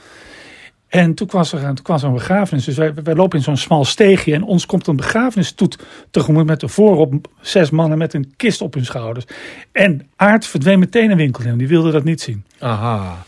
En 0.95 1.15
toen 1.15 1.29
was 1.31 1.53
er, 1.53 1.61
toen 1.61 1.83
kwam 1.83 1.97
er 1.97 2.05
een 2.05 2.13
begrafenis. 2.13 2.65
Dus 2.65 2.77
wij, 2.77 2.95
wij 2.95 3.15
lopen 3.15 3.39
in 3.39 3.45
zo'n 3.45 3.57
smal 3.57 3.85
steegje. 3.85 4.35
En 4.35 4.43
ons 4.43 4.67
komt 4.67 4.87
een 4.87 4.97
begrafenistoet 4.97 5.79
tegemoet 6.11 6.47
met 6.47 6.63
voorop 6.67 7.15
zes 7.41 7.71
mannen 7.71 7.99
met 7.99 8.15
een 8.15 8.33
kist 8.37 8.61
op 8.61 8.75
hun 8.75 8.85
schouders. 8.85 9.25
En 9.73 10.09
Aard 10.17 10.47
verdween 10.47 10.79
meteen 10.79 11.11
een 11.11 11.17
winkel 11.17 11.45
in. 11.45 11.59
Die 11.59 11.69
wilde 11.69 11.91
dat 11.91 12.05
niet 12.05 12.21
zien. 12.21 12.45
Aha. 12.59 13.25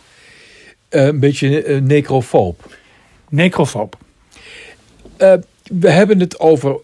Eh, 0.89 1.05
een 1.07 1.21
beetje 1.21 1.63
eh, 1.63 1.81
necrofoob. 1.81 2.77
Necrofoob. 3.29 3.97
Eh, 5.17 5.35
we 5.63 5.91
hebben 5.91 6.21
het 6.21 6.41
over 6.41 6.77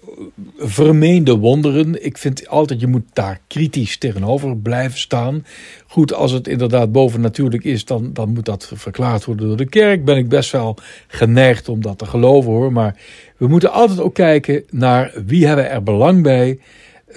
vermeende 0.59 1.37
wonderen. 1.37 2.05
Ik 2.05 2.19
vind 2.19 2.49
altijd, 2.49 2.81
je 2.81 2.87
moet 2.87 3.07
daar 3.13 3.41
kritisch 3.47 3.99
tegenover 3.99 4.57
blijven 4.57 4.99
staan. 4.99 5.45
Goed, 5.87 6.15
als 6.15 6.33
het 6.33 6.49
inderdaad 6.49 6.93
bovennatuurlijk 6.93 7.65
is, 7.65 7.85
dan, 7.85 8.13
dan 8.13 8.33
moet 8.33 8.45
dat 8.45 8.73
verklaard 8.75 9.25
worden 9.25 9.47
door 9.47 9.57
de 9.57 9.69
kerk. 9.69 10.05
Ben 10.05 10.17
ik 10.17 10.29
best 10.29 10.51
wel 10.51 10.77
geneigd 11.07 11.69
om 11.69 11.83
dat 11.83 11.99
te 11.99 12.07
geloven 12.07 12.51
hoor. 12.51 12.73
Maar 12.73 12.97
we 13.37 13.47
moeten 13.47 13.73
altijd 13.73 14.01
ook 14.01 14.15
kijken 14.15 14.65
naar 14.71 15.13
wie 15.27 15.47
hebben 15.47 15.71
er 15.71 15.83
belang 15.83 16.23
bij 16.23 16.59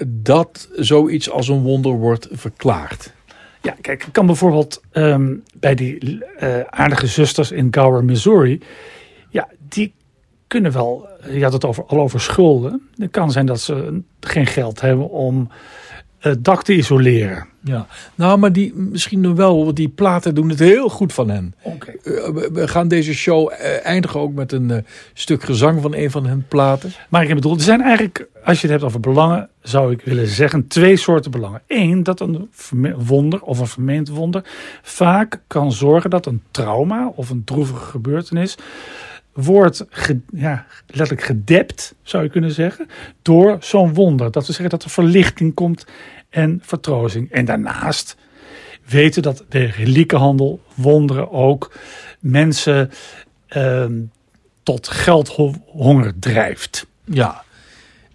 dat 0.06 0.68
zoiets 0.74 1.30
als 1.30 1.48
een 1.48 1.62
wonder 1.62 1.92
wordt 1.92 2.28
verklaard. 2.30 3.14
Ja, 3.62 3.76
kijk, 3.80 4.04
ik 4.06 4.12
kan 4.12 4.26
bijvoorbeeld 4.26 4.82
ehm, 4.92 5.34
bij 5.54 5.74
die 5.74 6.24
eh, 6.24 6.60
aardige 6.60 7.06
zusters 7.06 7.50
in 7.50 7.68
Gower, 7.70 8.04
Missouri. 8.04 8.60
Ja, 9.28 9.48
die 9.68 9.92
kunnen 10.46 10.72
wel. 10.72 11.08
Je 11.30 11.42
had 11.42 11.52
het 11.52 11.64
over, 11.64 11.84
al 11.84 12.00
over 12.00 12.20
schulden. 12.20 12.82
Het 12.96 13.10
kan 13.10 13.30
zijn 13.30 13.46
dat 13.46 13.60
ze 13.60 14.00
geen 14.20 14.46
geld 14.46 14.80
hebben 14.80 15.10
om 15.10 15.48
het 16.18 16.44
dak 16.44 16.62
te 16.62 16.74
isoleren. 16.76 17.46
Ja, 17.60 17.86
nou, 18.14 18.38
maar 18.38 18.52
die 18.52 18.74
misschien 18.74 19.20
nog 19.20 19.36
wel, 19.36 19.64
want 19.64 19.76
die 19.76 19.88
platen 19.88 20.34
doen 20.34 20.48
het 20.48 20.58
heel 20.58 20.88
goed 20.88 21.12
van 21.12 21.28
hen. 21.30 21.54
Oké. 21.62 21.90
Eh, 21.90 22.28
we- 22.52 22.68
gaan 22.68 22.88
deze 22.88 23.14
show 23.14 23.52
eh, 23.52 23.86
eindigen 23.86 24.20
ook 24.20 24.32
met 24.32 24.52
een 24.52 24.70
eh, 24.70 24.82
stuk 25.12 25.42
gezang 25.42 25.82
van 25.82 25.94
een 25.94 26.10
van 26.10 26.26
hun 26.26 26.44
platen. 26.48 26.92
Maar 27.08 27.22
ik 27.24 27.34
bedoel, 27.34 27.54
er 27.54 27.60
zijn 27.60 27.80
eigenlijk, 27.80 28.28
als 28.44 28.56
je 28.60 28.62
het 28.62 28.70
hebt 28.70 28.84
over 28.84 29.00
belangen, 29.00 29.48
zou 29.62 29.92
ik 29.92 30.00
willen 30.04 30.26
zeggen, 30.28 30.66
twee 30.66 30.96
soorten 30.96 31.30
belangen. 31.30 31.62
Eén, 31.66 32.02
dat 32.02 32.20
een 32.20 32.50
wonder 32.96 33.42
of 33.42 33.58
een 33.58 33.66
vermeend 33.66 34.08
wonder 34.08 34.42
vaak 34.82 35.40
kan 35.46 35.72
zorgen 35.72 36.10
dat 36.10 36.26
een 36.26 36.42
trauma 36.50 37.12
of 37.14 37.30
een 37.30 37.44
droevige 37.44 37.84
gebeurtenis 37.84 38.56
wordt 39.36 39.84
letterlijk 40.86 41.22
gedept, 41.22 41.94
zou 42.02 42.22
je 42.22 42.30
kunnen 42.30 42.52
zeggen, 42.52 42.86
door 43.22 43.56
zo'n 43.60 43.94
wonder. 43.94 44.30
Dat 44.30 44.46
we 44.46 44.52
zeggen 44.52 44.70
dat 44.70 44.84
er 44.84 44.90
verlichting 44.90 45.54
komt 45.54 45.86
en 46.30 46.60
vertroosting. 46.62 47.30
En 47.30 47.44
daarnaast 47.44 48.16
weten 48.88 49.22
dat 49.22 49.44
de 49.48 49.64
reliekenhandel, 49.64 50.60
wonderen 50.74 51.30
ook, 51.30 51.72
mensen 52.20 52.90
ehm, 53.48 54.00
tot 54.62 54.88
geldhonger 54.88 56.12
drijft. 56.18 56.86
Ja. 57.04 57.44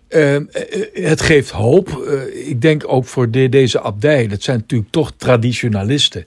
Ehm, 0.08 0.46
eh, 0.52 1.06
het 1.10 1.22
geeft 1.22 1.50
hoop. 1.50 1.90
Eh, 1.90 2.50
ik 2.50 2.62
denk 2.62 2.84
ook 2.88 3.06
voor 3.06 3.32
de, 3.32 3.50
deze 3.50 3.82
abdij. 3.82 4.28
Dat 4.28 4.44
zijn 4.44 4.58
natuurlijk 4.58 4.92
toch 4.92 5.14
traditionalisten. 5.18 6.26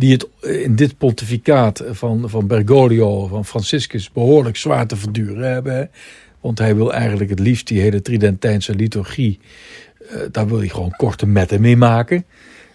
Die 0.00 0.12
het 0.12 0.26
in 0.64 0.76
dit 0.76 0.98
pontificaat 0.98 1.84
van, 1.90 2.30
van 2.30 2.46
Bergoglio, 2.46 3.26
van 3.26 3.44
Franciscus, 3.44 4.12
behoorlijk 4.12 4.56
zwaar 4.56 4.86
te 4.86 4.96
verduren 4.96 5.52
hebben. 5.52 5.74
hè. 5.74 5.84
Want 6.40 6.58
hij 6.58 6.76
wil 6.76 6.92
eigenlijk 6.92 7.30
het 7.30 7.38
liefst 7.38 7.66
die 7.66 7.80
hele 7.80 8.02
Tridentijnse 8.02 8.74
liturgie. 8.74 9.38
eh, 10.10 10.16
daar 10.30 10.46
wil 10.48 10.58
hij 10.58 10.68
gewoon 10.68 10.94
korte 10.96 11.26
metten 11.26 11.60
mee 11.60 11.76
maken. 11.76 12.24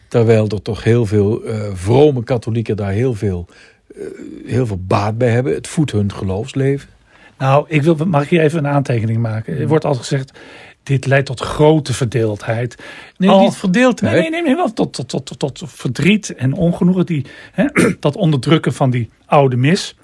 Terwijl 0.07 0.47
er 0.47 0.61
toch 0.61 0.83
heel 0.83 1.05
veel 1.05 1.43
eh, 1.43 1.69
vrome 1.73 2.23
katholieken 2.23 2.75
daar 2.75 2.91
heel 2.91 3.13
veel, 3.13 3.47
eh, 3.95 4.01
heel 4.45 4.67
veel 4.67 4.79
baat 4.87 5.17
bij 5.17 5.29
hebben. 5.29 5.53
Het 5.53 5.67
voedt 5.67 5.91
hun 5.91 6.11
geloofsleven. 6.11 6.89
Nou, 7.37 7.65
ik 7.67 7.81
wil, 7.81 7.95
mag 7.95 8.23
ik 8.23 8.29
hier 8.29 8.41
even 8.41 8.59
een 8.59 8.71
aantekening 8.71 9.17
maken? 9.19 9.57
Er 9.57 9.67
wordt 9.67 9.85
altijd 9.85 10.05
gezegd, 10.05 10.39
dit 10.85 11.05
leidt 11.05 11.25
tot 11.25 11.39
grote 11.39 11.93
verdeeldheid. 11.93 12.75
Nee, 13.17 13.29
Al- 13.29 13.41
niet 13.41 13.55
verdeeldheid. 13.55 14.13
Nee, 14.13 14.21
nee, 14.21 14.29
nee, 14.29 14.41
nee 14.41 14.55
wel 14.55 14.73
tot, 14.73 14.93
tot, 14.93 15.25
tot, 15.25 15.39
tot, 15.39 15.63
verdriet 15.65 16.35
en 16.35 16.53
ongenoegen. 16.53 17.05
Die, 17.05 17.25
hè, 17.51 17.65
dat 17.99 18.15
onderdrukken 18.15 18.73
van 18.73 18.89
die 18.89 19.09
oude 19.25 19.55
mis. 19.55 19.95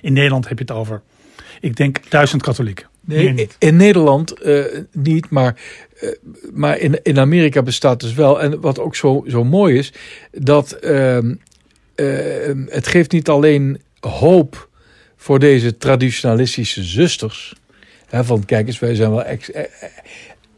In 0.00 0.12
Nederland 0.12 0.48
heb 0.48 0.58
je 0.58 0.64
het 0.64 0.72
over, 0.72 1.02
ik 1.60 1.76
denk, 1.76 2.10
duizend 2.10 2.42
katholieken. 2.42 2.86
Nee, 3.00 3.48
in 3.58 3.76
Nederland 3.76 4.32
eh, 4.32 4.64
niet, 4.92 5.30
maar, 5.30 5.60
eh, 6.00 6.08
maar 6.52 6.78
in, 6.78 7.02
in 7.02 7.18
Amerika 7.18 7.62
bestaat 7.62 8.00
dus 8.00 8.14
wel. 8.14 8.40
En 8.40 8.60
wat 8.60 8.78
ook 8.78 8.96
zo, 8.96 9.24
zo 9.28 9.44
mooi 9.44 9.78
is, 9.78 9.92
dat 10.32 10.72
ehm, 10.72 11.34
ehm, 11.94 12.64
het 12.68 12.86
geeft 12.86 13.12
niet 13.12 13.28
alleen 13.28 13.80
hoop 14.00 14.68
voor 15.16 15.38
deze 15.38 15.76
traditionalistische 15.76 16.82
zusters. 16.82 17.54
Van 18.10 18.44
kijk 18.44 18.66
eens, 18.66 18.78
wij 18.78 18.94
zijn 18.94 19.10
wel 19.10 19.26
e- 19.26 19.38
e- 19.52 19.66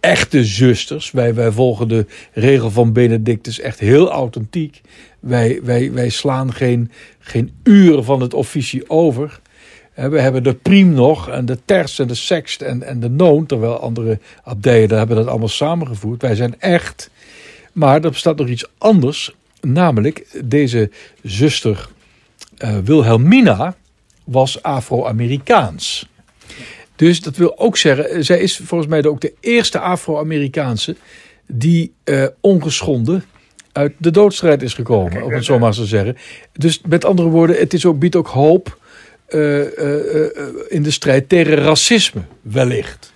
echte 0.01 0.45
zusters. 0.45 1.11
Wij, 1.11 1.35
wij 1.35 1.51
volgen 1.51 1.89
de 1.89 2.07
regel 2.33 2.71
van 2.71 2.93
Benedictus 2.93 3.61
echt 3.61 3.79
heel 3.79 4.11
authentiek. 4.11 4.81
Wij, 5.21 5.61
wij, 5.63 5.93
wij 5.93 6.09
slaan 6.09 6.53
geen, 6.53 6.91
geen 7.19 7.53
uren 7.63 8.05
van 8.05 8.21
het 8.21 8.35
officie 8.35 8.91
over. 8.91 9.41
We 9.95 10.21
hebben 10.21 10.43
de 10.43 10.55
priem 10.55 10.95
nog 10.95 11.29
en 11.29 11.47
de 11.47 11.59
terst 11.65 12.01
en 12.01 12.07
de 12.07 12.15
sext 12.15 12.63
en, 12.63 12.83
en 12.83 13.01
de 13.01 13.09
noon. 13.09 13.47
Terwijl 13.47 13.79
andere 13.79 14.19
abdijen 14.45 14.89
daar 14.89 14.99
hebben 14.99 15.17
dat 15.17 15.27
allemaal 15.27 15.49
samengevoerd. 15.49 16.23
Wij 16.23 16.35
zijn 16.35 16.61
echt. 16.61 17.11
Maar 17.73 18.05
er 18.05 18.11
bestaat 18.11 18.37
nog 18.37 18.49
iets 18.49 18.67
anders. 18.79 19.35
Namelijk 19.61 20.41
deze 20.45 20.91
zuster 21.23 21.89
eh, 22.57 22.79
Wilhelmina 22.85 23.75
was 24.25 24.63
Afro-Amerikaans. 24.63 26.11
Dus 27.03 27.21
dat 27.21 27.37
wil 27.37 27.59
ook 27.59 27.77
zeggen, 27.77 28.11
eh, 28.11 28.21
zij 28.21 28.39
is 28.39 28.57
volgens 28.57 28.91
mij 28.91 29.05
ook 29.05 29.21
de 29.21 29.33
eerste 29.41 29.79
Afro-Amerikaanse 29.79 30.97
die 31.47 31.93
eh, 32.05 32.27
ongeschonden 32.41 33.25
uit 33.73 33.93
de 33.99 34.11
doodstrijd 34.11 34.63
is 34.63 34.75
gekomen, 34.75 35.23
om 35.23 35.33
het 35.33 35.45
zo 35.45 35.59
maar 35.59 35.73
te 35.73 35.87
zeggen. 35.87 36.17
Dus 36.53 36.81
met 36.89 37.05
andere 37.05 37.29
woorden, 37.29 37.57
het 37.57 37.73
is 37.73 37.87
ook, 37.87 37.99
biedt 37.99 38.17
ook 38.17 38.27
hoop 38.27 38.79
eh, 39.27 39.59
in 40.69 40.83
de 40.83 40.91
strijd 40.91 41.29
tegen 41.29 41.55
racisme, 41.55 42.21
wellicht. 42.41 43.13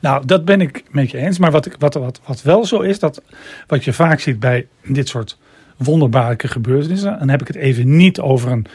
Nou, 0.00 0.26
dat 0.26 0.44
ben 0.44 0.60
ik 0.60 0.82
met 0.90 1.10
je 1.10 1.18
eens. 1.18 1.38
Maar 1.38 1.50
wat, 1.50 1.66
ik, 1.66 1.74
wat, 1.78 1.94
wat, 1.94 2.20
wat 2.26 2.42
wel 2.42 2.64
zo 2.64 2.80
is, 2.80 2.98
dat 2.98 3.22
wat 3.66 3.84
je 3.84 3.92
vaak 3.92 4.20
ziet 4.20 4.40
bij 4.40 4.66
dit 4.84 5.08
soort 5.08 5.38
wonderbaarlijke 5.76 6.48
gebeurtenissen. 6.48 7.18
Dan 7.18 7.28
heb 7.28 7.40
ik 7.40 7.46
het 7.46 7.56
even 7.56 7.96
niet 7.96 8.20
over 8.20 8.50
een 8.50 8.66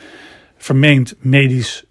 vermeend 0.58 1.16
medisch 1.20 1.86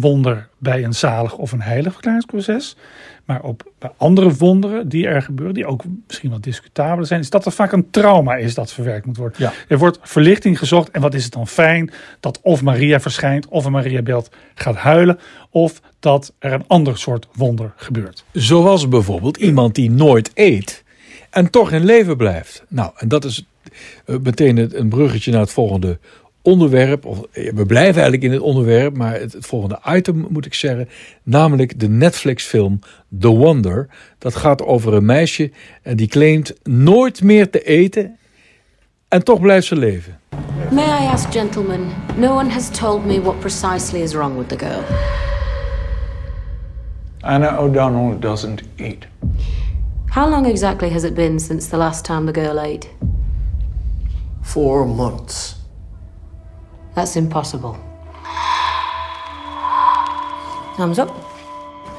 wonder 0.00 0.48
bij 0.58 0.84
een 0.84 0.94
zalig 0.94 1.36
of 1.36 1.52
een 1.52 1.60
heilig 1.60 1.92
verklaringsproces. 1.92 2.76
Maar 3.24 3.42
op, 3.42 3.72
bij 3.78 3.90
andere 3.96 4.34
wonderen 4.34 4.88
die 4.88 5.06
er 5.06 5.22
gebeuren, 5.22 5.54
die 5.54 5.66
ook 5.66 5.82
misschien 6.06 6.30
wat 6.30 6.42
discutabel 6.42 7.04
zijn, 7.04 7.20
is 7.20 7.30
dat 7.30 7.46
er 7.46 7.52
vaak 7.52 7.72
een 7.72 7.90
trauma 7.90 8.36
is 8.36 8.54
dat 8.54 8.72
verwerkt 8.72 9.06
moet 9.06 9.16
worden. 9.16 9.36
Ja. 9.38 9.52
Er 9.68 9.78
wordt 9.78 9.98
verlichting 10.02 10.58
gezocht. 10.58 10.90
En 10.90 11.00
wat 11.00 11.14
is 11.14 11.24
het 11.24 11.32
dan 11.32 11.46
fijn 11.46 11.90
dat 12.20 12.40
of 12.42 12.62
Maria 12.62 13.00
verschijnt, 13.00 13.48
of 13.48 13.64
een 13.64 13.72
Mariabeeld 13.72 14.30
gaat 14.54 14.76
huilen, 14.76 15.18
of 15.50 15.80
dat 16.00 16.32
er 16.38 16.52
een 16.52 16.66
ander 16.66 16.98
soort 16.98 17.26
wonder 17.32 17.72
gebeurt. 17.76 18.24
Zoals 18.32 18.88
bijvoorbeeld 18.88 19.36
iemand 19.36 19.74
die 19.74 19.90
nooit 19.90 20.30
eet 20.34 20.84
en 21.30 21.50
toch 21.50 21.72
in 21.72 21.84
leven 21.84 22.16
blijft. 22.16 22.64
Nou, 22.68 22.90
en 22.96 23.08
dat 23.08 23.24
is 23.24 23.46
eh, 24.04 24.16
meteen 24.22 24.78
een 24.78 24.88
bruggetje 24.88 25.30
naar 25.30 25.40
het 25.40 25.52
volgende 25.52 25.98
onderwerp. 26.42 27.06
Of, 27.06 27.22
eh, 27.32 27.52
we 27.52 27.66
blijven 27.66 28.02
eigenlijk 28.02 28.22
in 28.22 28.32
het 28.32 28.40
onderwerp, 28.40 28.96
maar 28.96 29.20
het, 29.20 29.32
het 29.32 29.46
volgende 29.46 29.80
item 29.86 30.26
moet 30.28 30.46
ik 30.46 30.54
zeggen. 30.54 30.88
Namelijk 31.22 31.80
de 31.80 31.88
Netflix-film 31.88 32.78
The 33.18 33.28
Wonder. 33.28 33.88
Dat 34.18 34.34
gaat 34.34 34.62
over 34.62 34.94
een 34.94 35.04
meisje 35.04 35.50
en 35.82 35.96
die 35.96 36.08
claimt 36.08 36.54
nooit 36.62 37.22
meer 37.22 37.50
te 37.50 37.62
eten 37.62 38.16
en 39.08 39.24
toch 39.24 39.40
blijft 39.40 39.66
ze 39.66 39.76
leven. 39.76 40.20
May 40.70 40.84
I 40.84 41.06
ask, 41.06 41.32
gentlemen? 41.32 41.80
No 42.16 42.36
one 42.36 42.50
has 42.50 42.70
told 42.70 43.04
me 43.04 43.20
what 43.20 43.40
precisely 43.40 44.02
is 44.02 44.14
wrong 44.14 44.36
with 44.36 44.48
the 44.48 44.58
girl. 44.58 44.82
Anna 47.20 47.56
O'Donnell 47.56 48.18
doesn't 48.18 48.62
eat. 48.76 49.06
How 50.06 50.30
long 50.30 50.46
exactly 50.46 50.90
has 50.90 51.04
it 51.04 51.14
been 51.14 51.40
since 51.40 51.68
the 51.68 51.76
last 51.76 52.04
time 52.04 52.26
the 52.26 52.32
girl 52.32 52.58
ate? 52.58 52.88
Four 54.42 54.86
months. 54.86 55.61
That's 56.94 57.16
impossible. 57.16 57.76
Arms 60.78 60.98
up. 60.98 61.10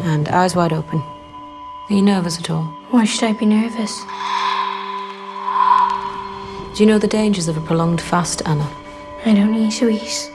And 0.01 0.27
eyes 0.29 0.55
wide 0.55 0.73
open. 0.73 0.99
Are 0.99 1.93
you 1.93 2.01
nervous 2.01 2.39
at 2.39 2.49
all? 2.49 2.63
Why 2.91 3.05
should 3.05 3.23
I 3.23 3.33
be 3.33 3.45
nervous? 3.45 3.99
Do 6.75 6.83
you 6.83 6.87
know 6.87 6.97
the 6.97 7.07
dangers 7.07 7.47
of 7.47 7.55
a 7.55 7.61
prolonged 7.61 8.01
fast, 8.01 8.41
Anna? 8.47 8.67
I 9.25 9.33
don't 9.33 9.51
need 9.51 9.67
eat 9.67 9.73
sweets. 9.73 10.29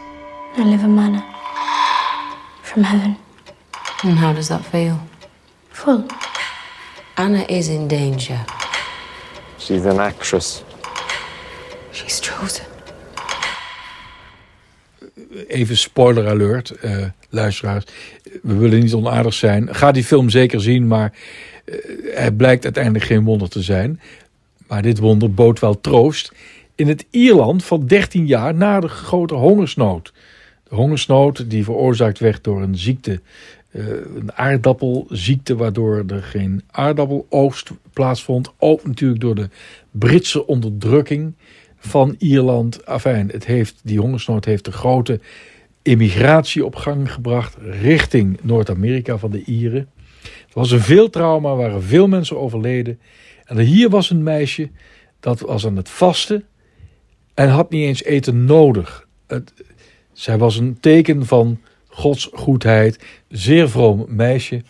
I 0.57 0.63
live 0.63 0.85
a 0.85 0.89
manna. 0.89 1.25
From 2.63 2.85
heaven. 2.85 3.17
And 4.05 4.17
how 4.17 4.33
does 4.33 4.49
that 4.49 4.65
feel? 4.65 5.01
Full. 5.71 6.07
Anna 7.17 7.45
is 7.49 7.69
in 7.69 7.89
danger. 7.89 8.47
She's 9.59 9.85
an 9.85 9.99
actress. 9.99 10.63
She's 11.91 12.21
chosen. 12.21 12.68
Even 15.49 15.77
spoiler 15.77 16.29
alert, 16.29 16.71
eh, 16.71 17.05
luisteraars. 17.29 17.85
We 18.43 18.57
willen 18.57 18.81
niet 18.81 18.95
onaardig 18.95 19.35
zijn. 19.35 19.75
Ga 19.75 19.93
die 19.93 20.05
film 20.05 20.31
zeker 20.31 20.61
zien, 20.61 20.87
maar 20.87 21.13
uh, 21.65 21.75
hij 22.15 22.33
blijkt 22.33 22.65
uiteindelijk 22.65 23.05
geen 23.05 23.25
wonder 23.25 23.49
te 23.49 23.63
zijn. 23.63 24.01
Maar 24.67 24.83
dit 24.83 24.99
wonder 24.99 25.35
bood 25.35 25.61
wel 25.61 25.81
troost 25.81 26.33
in 26.75 26.89
het 26.89 27.07
Ierland 27.11 27.65
van 27.65 27.87
13 27.87 28.27
jaar 28.27 28.55
na 28.55 28.81
de 28.81 28.89
grote 28.89 29.35
hongersnood. 29.35 30.13
De 30.69 30.75
hongersnood 30.75 31.51
die 31.51 31.65
veroorzaakt 31.65 32.19
werd 32.19 32.45
door 32.45 32.63
een 32.63 32.79
ziekte, 32.79 33.21
uh, 33.71 33.87
een 34.17 34.33
aardappelziekte, 34.35 35.57
waardoor 35.57 36.05
er 36.07 36.23
geen 36.23 36.63
aardappeloogst 36.71 37.71
plaatsvond. 37.93 38.53
Ook 38.59 38.87
natuurlijk 38.87 39.21
door 39.21 39.35
de 39.35 39.49
Britse 39.91 40.47
onderdrukking 40.47 41.35
van 41.79 42.15
Ierland. 42.19 42.87
Afijn, 42.87 43.29
het 43.29 43.47
heeft, 43.47 43.81
die 43.83 44.01
hongersnood 44.01 44.45
heeft 44.45 44.65
de 44.65 44.73
grote 44.73 45.21
immigratie 45.83 46.65
op 46.65 46.75
gang 46.77 47.13
gebracht 47.13 47.57
richting 47.61 48.39
Noord-Amerika 48.43 49.19
van 49.19 49.31
de 49.31 49.45
Ieren. 49.45 49.89
Er 50.23 50.55
was 50.55 50.71
een 50.71 50.81
veel 50.81 51.11
trauma, 51.11 51.55
waren 51.55 51.83
veel 51.83 52.09
mensen 52.09 52.39
overleden. 52.39 53.01
En 53.45 53.59
hier 53.59 53.89
was 53.89 54.11
een 54.11 54.23
meisje 54.23 54.71
dat 55.21 55.41
was 55.41 55.67
aan 55.67 55.77
het 55.77 55.89
vasten 55.89 56.45
en 57.35 57.49
had 57.49 57.71
niet 57.71 57.85
eens 57.85 58.03
eten 58.03 58.45
nodig. 58.45 59.07
Het, 59.27 59.53
zij 60.13 60.39
was 60.39 60.57
een 60.57 60.81
teken 60.81 61.27
van 61.27 61.61
Gods 61.87 62.31
goedheid, 62.33 63.05
zeer 63.29 63.71
vroom 63.71 64.05
meisje, 64.09 64.63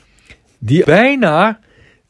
die 0.58 0.84
bijna 0.84 1.60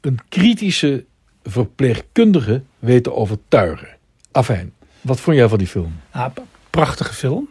een 0.01 0.19
kritische 0.29 1.05
verpleegkundige 1.43 2.63
weet 2.79 3.03
te 3.03 3.13
overtuigen. 3.13 3.89
Afijn, 4.33 4.73
wat 5.01 5.21
vond 5.21 5.37
jij 5.37 5.49
van 5.49 5.59
die 5.59 5.67
film? 5.67 5.93
Ja, 6.13 6.33
prachtige 6.71 7.15
film. 7.15 7.49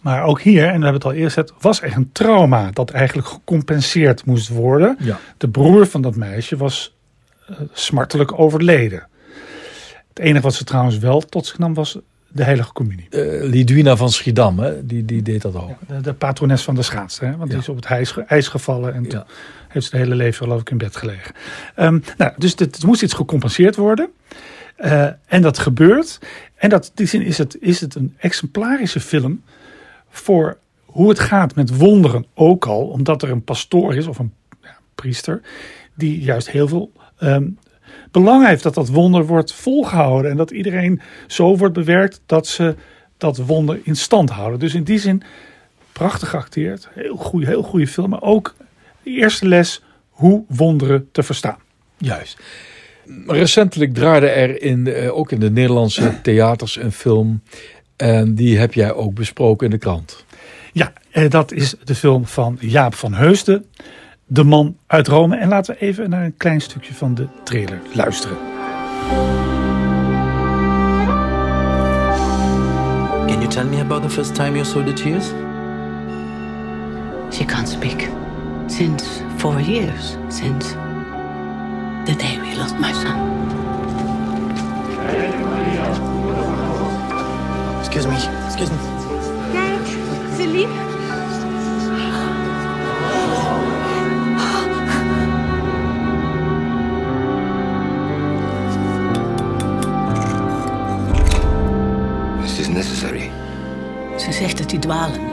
Maar 0.00 0.24
ook 0.24 0.40
hier, 0.40 0.62
en 0.62 0.66
we 0.66 0.72
hebben 0.72 0.92
het 0.92 1.04
al 1.04 1.12
eerder 1.12 1.30
gezegd, 1.30 1.52
was 1.60 1.82
er 1.82 1.96
een 1.96 2.12
trauma 2.12 2.70
dat 2.70 2.90
eigenlijk 2.90 3.28
gecompenseerd 3.28 4.24
moest 4.24 4.48
worden. 4.48 4.96
Ja. 4.98 5.18
De 5.36 5.48
broer 5.48 5.86
van 5.86 6.02
dat 6.02 6.16
meisje 6.16 6.56
was 6.56 6.96
uh, 7.50 7.56
smartelijk 7.72 8.38
overleden. 8.38 9.06
Het 10.08 10.18
enige 10.18 10.42
wat 10.42 10.54
ze 10.54 10.64
trouwens 10.64 10.98
wel 10.98 11.20
tot 11.20 11.46
zich 11.46 11.58
nam 11.58 11.74
was 11.74 11.98
de 12.28 12.44
heilige 12.44 12.72
communie. 12.72 13.06
Uh, 13.10 13.42
Lidwina 13.42 13.96
van 13.96 14.10
Schiedam, 14.10 14.58
hè? 14.58 14.86
Die, 14.86 15.04
die 15.04 15.22
deed 15.22 15.42
dat 15.42 15.54
ook. 15.54 15.68
Ja, 15.68 15.94
de, 15.94 16.00
de, 16.00 16.12
patrones 16.12 16.62
van 16.62 16.74
de 16.74 16.82
schaatsen, 16.82 17.26
hè? 17.26 17.36
want 17.36 17.42
ja. 17.42 17.48
die 17.48 17.58
is 17.58 17.68
op 17.68 17.76
het 17.76 17.84
ijs, 17.84 18.16
ijs 18.26 18.48
gevallen 18.48 18.94
en 18.94 19.08
toen 19.08 19.22
heeft 19.68 19.86
ze 19.86 19.96
het 19.96 20.04
hele 20.04 20.14
leven 20.14 20.44
geloof 20.44 20.60
ik 20.60 20.70
in 20.70 20.78
bed 20.78 20.96
gelegen. 20.96 21.34
Um, 21.76 22.02
nou, 22.16 22.32
dus 22.36 22.54
het 22.56 22.84
moest 22.84 23.02
iets 23.02 23.14
gecompenseerd 23.14 23.76
worden. 23.76 24.08
Uh, 24.78 25.06
en 25.26 25.42
dat 25.42 25.58
gebeurt. 25.58 26.18
En 26.62 26.68
dat, 26.68 26.84
in 26.84 26.92
die 26.94 27.06
zin 27.06 27.22
is 27.22 27.38
het, 27.38 27.56
is 27.60 27.80
het 27.80 27.94
een 27.94 28.14
exemplarische 28.18 29.00
film 29.00 29.42
voor 30.08 30.58
hoe 30.84 31.08
het 31.08 31.18
gaat 31.18 31.54
met 31.54 31.76
wonderen 31.76 32.26
ook 32.34 32.66
al. 32.66 32.86
Omdat 32.86 33.22
er 33.22 33.30
een 33.30 33.44
pastoor 33.44 33.94
is 33.94 34.06
of 34.06 34.18
een 34.18 34.32
ja, 34.62 34.78
priester 34.94 35.40
die 35.94 36.20
juist 36.20 36.50
heel 36.50 36.68
veel 36.68 36.92
um, 37.20 37.58
belang 38.10 38.46
heeft 38.46 38.62
dat 38.62 38.74
dat 38.74 38.88
wonder 38.88 39.26
wordt 39.26 39.52
volgehouden. 39.52 40.30
En 40.30 40.36
dat 40.36 40.50
iedereen 40.50 41.00
zo 41.26 41.56
wordt 41.56 41.74
bewerkt 41.74 42.20
dat 42.26 42.46
ze 42.46 42.74
dat 43.16 43.36
wonder 43.36 43.80
in 43.82 43.96
stand 43.96 44.30
houden. 44.30 44.58
Dus 44.58 44.74
in 44.74 44.84
die 44.84 44.98
zin 44.98 45.22
prachtig 45.92 46.28
geacteerd. 46.28 46.88
Heel 46.94 47.16
goede, 47.16 47.46
heel 47.46 47.62
goede 47.62 47.86
film. 47.86 48.10
Maar 48.10 48.22
ook 48.22 48.54
de 49.02 49.10
eerste 49.10 49.48
les 49.48 49.82
hoe 50.10 50.44
wonderen 50.48 51.08
te 51.12 51.22
verstaan. 51.22 51.58
Juist. 51.96 52.38
Recentelijk 53.26 53.94
draaide 53.94 54.28
er 54.28 54.62
in, 54.62 54.86
uh, 54.86 55.16
ook 55.16 55.32
in 55.32 55.40
de 55.40 55.50
Nederlandse 55.50 56.12
theaters 56.22 56.76
een 56.76 56.92
film. 56.92 57.42
En 57.96 58.34
die 58.34 58.58
heb 58.58 58.74
jij 58.74 58.92
ook 58.92 59.14
besproken 59.14 59.64
in 59.64 59.72
de 59.72 59.78
krant. 59.78 60.24
Ja, 60.72 60.92
eh, 61.10 61.30
dat 61.30 61.52
is 61.52 61.74
de 61.84 61.94
film 61.94 62.26
van 62.26 62.56
Jaap 62.60 62.94
van 62.94 63.14
Heusden. 63.14 63.64
De 64.26 64.44
man 64.44 64.76
uit 64.86 65.08
Rome. 65.08 65.36
En 65.36 65.48
laten 65.48 65.74
we 65.74 65.80
even 65.80 66.10
naar 66.10 66.24
een 66.24 66.36
klein 66.36 66.60
stukje 66.60 66.94
van 66.94 67.14
de 67.14 67.26
trailer 67.44 67.80
luisteren. 67.94 68.36
Can 73.26 73.40
you 73.40 73.48
tell 73.48 73.64
me 73.64 73.80
about 73.80 74.02
the 74.02 74.10
first 74.10 74.34
time 74.34 74.52
you 74.52 74.64
saw 74.64 74.86
the 74.86 74.92
tears? 74.92 75.26
She 77.30 77.44
can't 77.44 77.68
speak. 77.68 78.08
Since 78.66 79.04
four 79.36 79.60
years, 79.60 80.16
since 80.28 80.74
the 82.06 82.14
day 82.16 82.36
we 82.40 82.54
lost 82.54 82.76
my 82.78 82.92
son. 82.92 83.16
Excuse 87.78 88.06
me, 88.06 88.16
excuse 88.46 88.70
me. 88.70 88.78
Celine? 90.36 90.72
This 102.42 102.58
is 102.58 102.68
necessary. 102.68 103.30
Ze 104.18 104.32
zegt 104.32 104.58
dat 104.58 104.70
hij 104.70 104.80
dwalend 104.80 105.31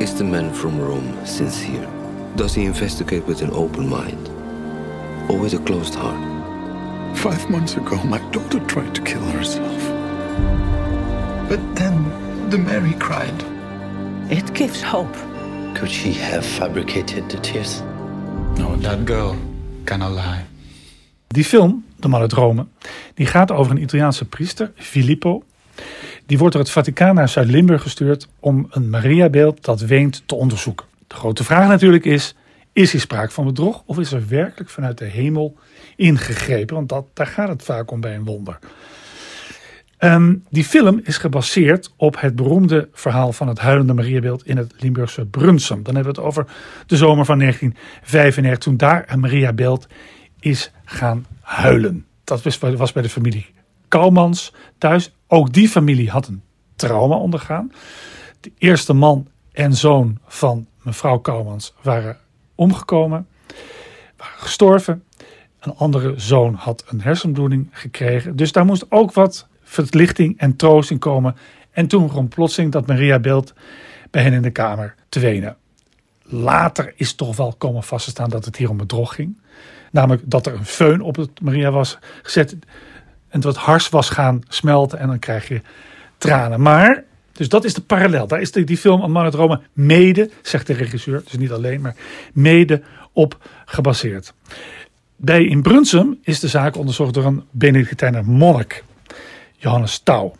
Is 0.00 0.14
the 0.14 0.22
man 0.22 0.52
from 0.54 0.80
Rome 0.80 1.26
sincere? 1.26 1.84
Does 2.36 2.54
he 2.54 2.64
investigate 2.66 3.26
with 3.26 3.42
an 3.42 3.50
open 3.50 3.88
mind? 3.88 4.28
Or 5.28 5.36
with 5.36 5.54
a 5.54 5.58
closed 5.58 5.96
heart? 5.96 6.16
Five 7.16 7.50
months 7.50 7.76
ago, 7.76 7.96
my 8.04 8.20
daughter 8.30 8.60
tried 8.66 8.94
to 8.94 9.02
kill 9.02 9.24
herself. 9.32 9.82
But 11.48 11.58
then 11.74 12.04
the 12.48 12.58
Mary 12.58 12.94
cried. 13.00 13.42
It 14.30 14.54
gives 14.54 14.80
hope. 14.80 15.16
Could 15.74 15.90
she 15.90 16.12
have 16.12 16.46
fabricated 16.46 17.28
the 17.28 17.38
tears? 17.40 17.82
No, 18.56 18.76
that 18.76 19.04
girl 19.04 19.36
cannot 19.84 20.12
lie. 20.12 20.44
Die 21.26 21.44
film, 21.44 21.84
De 21.96 22.08
Man 22.08 22.20
uit 22.20 22.32
Rome, 22.32 22.66
die 23.14 23.26
gaat 23.26 23.50
over 23.50 23.72
een 23.72 23.82
Italiaanse 23.82 24.24
priester, 24.24 24.72
Filippo. 24.76 25.42
Die 26.28 26.38
wordt 26.38 26.54
door 26.54 26.62
het 26.62 26.72
Vaticaan 26.72 27.14
naar 27.14 27.28
Zuid-Limburg 27.28 27.82
gestuurd 27.82 28.28
om 28.40 28.66
een 28.70 28.90
Mariabeeld 28.90 29.64
dat 29.64 29.80
weent 29.80 30.22
te 30.26 30.34
onderzoeken. 30.34 30.86
De 31.06 31.14
grote 31.14 31.44
vraag 31.44 31.68
natuurlijk 31.68 32.04
is, 32.04 32.34
is 32.72 32.92
hier 32.92 33.00
sprake 33.00 33.32
van 33.32 33.44
bedrog 33.44 33.82
of 33.86 33.98
is 33.98 34.12
er 34.12 34.28
werkelijk 34.28 34.70
vanuit 34.70 34.98
de 34.98 35.04
hemel 35.04 35.56
ingegrepen? 35.96 36.74
Want 36.74 36.88
dat, 36.88 37.06
daar 37.14 37.26
gaat 37.26 37.48
het 37.48 37.62
vaak 37.62 37.90
om 37.90 38.00
bij 38.00 38.14
een 38.14 38.24
wonder. 38.24 38.58
Um, 39.98 40.44
die 40.50 40.64
film 40.64 41.00
is 41.04 41.18
gebaseerd 41.18 41.92
op 41.96 42.20
het 42.20 42.36
beroemde 42.36 42.88
verhaal 42.92 43.32
van 43.32 43.48
het 43.48 43.58
huilende 43.58 43.94
Mariabeeld 43.94 44.46
in 44.46 44.56
het 44.56 44.72
Limburgse 44.78 45.26
Brunsum. 45.26 45.82
Dan 45.82 45.94
hebben 45.94 46.14
we 46.14 46.20
het 46.20 46.28
over 46.28 46.46
de 46.86 46.96
zomer 46.96 47.24
van 47.24 47.38
1995, 47.38 48.58
toen 48.58 48.76
daar 48.76 49.04
een 49.06 49.20
Mariabeeld 49.20 49.86
is 50.40 50.72
gaan 50.84 51.26
huilen. 51.40 52.06
Dat 52.24 52.58
was 52.58 52.92
bij 52.92 53.02
de 53.02 53.08
familie 53.08 53.56
Kouwmans 53.88 54.52
thuis. 54.78 55.12
Ook 55.26 55.52
die 55.52 55.68
familie 55.68 56.10
had 56.10 56.26
een 56.26 56.42
trauma 56.76 57.16
ondergaan. 57.16 57.72
De 58.40 58.52
eerste 58.58 58.92
man 58.92 59.28
en 59.52 59.74
zoon 59.74 60.18
van 60.26 60.66
mevrouw 60.82 61.18
Kouwmans 61.18 61.74
waren 61.82 62.16
omgekomen, 62.54 63.26
waren 64.16 64.38
gestorven. 64.38 65.04
Een 65.60 65.76
andere 65.76 66.14
zoon 66.16 66.54
had 66.54 66.84
een 66.88 67.00
hersenbloeding 67.00 67.68
gekregen. 67.70 68.36
Dus 68.36 68.52
daar 68.52 68.64
moest 68.64 68.86
ook 68.88 69.12
wat 69.12 69.46
verlichting 69.62 70.38
en 70.38 70.56
troost 70.56 70.90
in 70.90 70.98
komen. 70.98 71.36
En 71.70 71.86
toen 71.86 72.06
begon 72.06 72.28
plotseling 72.28 72.72
dat 72.72 72.86
Maria 72.86 73.18
beeld 73.18 73.52
bij 74.10 74.22
hen 74.22 74.32
in 74.32 74.42
de 74.42 74.50
kamer 74.50 74.94
te 75.08 75.20
wenen. 75.20 75.56
Later 76.22 76.92
is 76.96 77.14
toch 77.14 77.36
wel 77.36 77.54
komen 77.58 77.82
vast 77.82 78.04
te 78.04 78.10
staan 78.10 78.30
dat 78.30 78.44
het 78.44 78.56
hier 78.56 78.70
om 78.70 78.76
bedrog 78.76 79.14
ging. 79.14 79.40
Namelijk 79.90 80.22
dat 80.30 80.46
er 80.46 80.54
een 80.54 80.66
föhn 80.66 81.00
op 81.00 81.16
het 81.16 81.40
Maria 81.40 81.70
was 81.70 81.98
gezet. 82.22 82.56
En 83.28 83.40
het 83.44 83.56
hars 83.56 83.88
was 83.88 84.10
gaan 84.10 84.40
smelten. 84.48 84.98
En 84.98 85.06
dan 85.06 85.18
krijg 85.18 85.48
je 85.48 85.60
tranen. 86.18 86.60
Maar, 86.60 87.04
dus 87.32 87.48
dat 87.48 87.64
is 87.64 87.74
de 87.74 87.80
parallel. 87.80 88.26
Daar 88.26 88.40
is 88.40 88.52
die, 88.52 88.64
die 88.64 88.76
film 88.76 89.10
man 89.10 89.24
uit 89.24 89.34
Rome 89.34 89.60
mede, 89.72 90.30
zegt 90.42 90.66
de 90.66 90.72
regisseur. 90.72 91.22
Dus 91.24 91.32
niet 91.32 91.52
alleen, 91.52 91.80
maar 91.80 91.94
mede 92.32 92.82
op 93.12 93.36
gebaseerd. 93.64 94.34
bij 95.16 95.44
in 95.44 95.62
Brunsum 95.62 96.18
is 96.22 96.40
de 96.40 96.48
zaak 96.48 96.76
onderzocht 96.76 97.14
door 97.14 97.24
een 97.24 97.44
Benedictijner 97.50 98.24
monnik, 98.24 98.84
Johannes 99.56 99.98
Touw. 99.98 100.32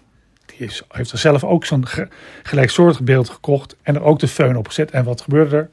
Die 0.46 0.70
heeft 0.88 1.12
er 1.12 1.18
zelf 1.18 1.44
ook 1.44 1.64
zo'n 1.64 1.86
ge- 1.86 2.08
gelijksoortig 2.42 3.00
beeld 3.02 3.28
gekocht 3.28 3.76
en 3.82 3.94
er 3.94 4.02
ook 4.02 4.18
de 4.18 4.28
föhn 4.28 4.54
op 4.56 4.66
gezet. 4.66 4.90
En 4.90 5.04
wat 5.04 5.20
gebeurde 5.20 5.56
er? 5.56 5.70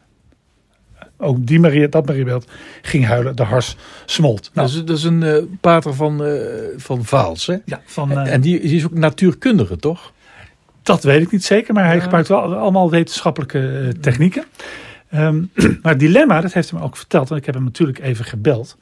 Ook 1.18 1.46
die 1.46 1.60
Maria, 1.60 1.88
dat 1.88 2.06
Mariebeeld 2.06 2.48
ging 2.82 3.06
huilen, 3.06 3.36
de 3.36 3.44
hars 3.44 3.76
smolt. 4.06 4.52
Nou, 4.54 4.68
dat, 4.68 4.76
is, 4.76 4.86
dat 4.86 4.98
is 4.98 5.04
een 5.04 5.24
eh, 5.24 5.44
pater 5.62 5.94
van, 5.94 6.24
eh, 6.24 6.34
van 6.78 7.06
Vaals, 7.06 7.46
hè? 7.46 7.56
Ja, 7.66 7.82
van, 7.86 8.12
en, 8.12 8.26
eh, 8.26 8.34
en 8.34 8.42
die, 8.42 8.60
die 8.60 8.76
is 8.76 8.86
ook 8.86 8.94
natuurkundige, 8.94 9.78
toch? 9.78 10.14
Dat 10.84 11.04
weet 11.04 11.22
ik 11.22 11.32
niet 11.32 11.44
zeker, 11.44 11.74
maar 11.74 11.86
hij 11.86 12.02
gebruikt 12.02 12.28
wel 12.28 12.56
allemaal 12.56 12.90
wetenschappelijke 12.90 13.94
technieken. 14.02 14.46
Ehm, 15.10 15.44
maar 15.82 15.92
het 15.92 16.00
dilemma, 16.00 16.42
dat 16.42 16.54
heeft 16.54 16.70
hij 16.70 16.80
me 16.80 16.86
ook 16.86 16.98
verteld, 16.98 17.32
en 17.32 17.38
ik 17.38 17.46
heb 17.46 17.56
hem 17.56 17.64
natuurlijk 17.64 18.00
even 18.00 18.26
gebeld. 18.26 18.78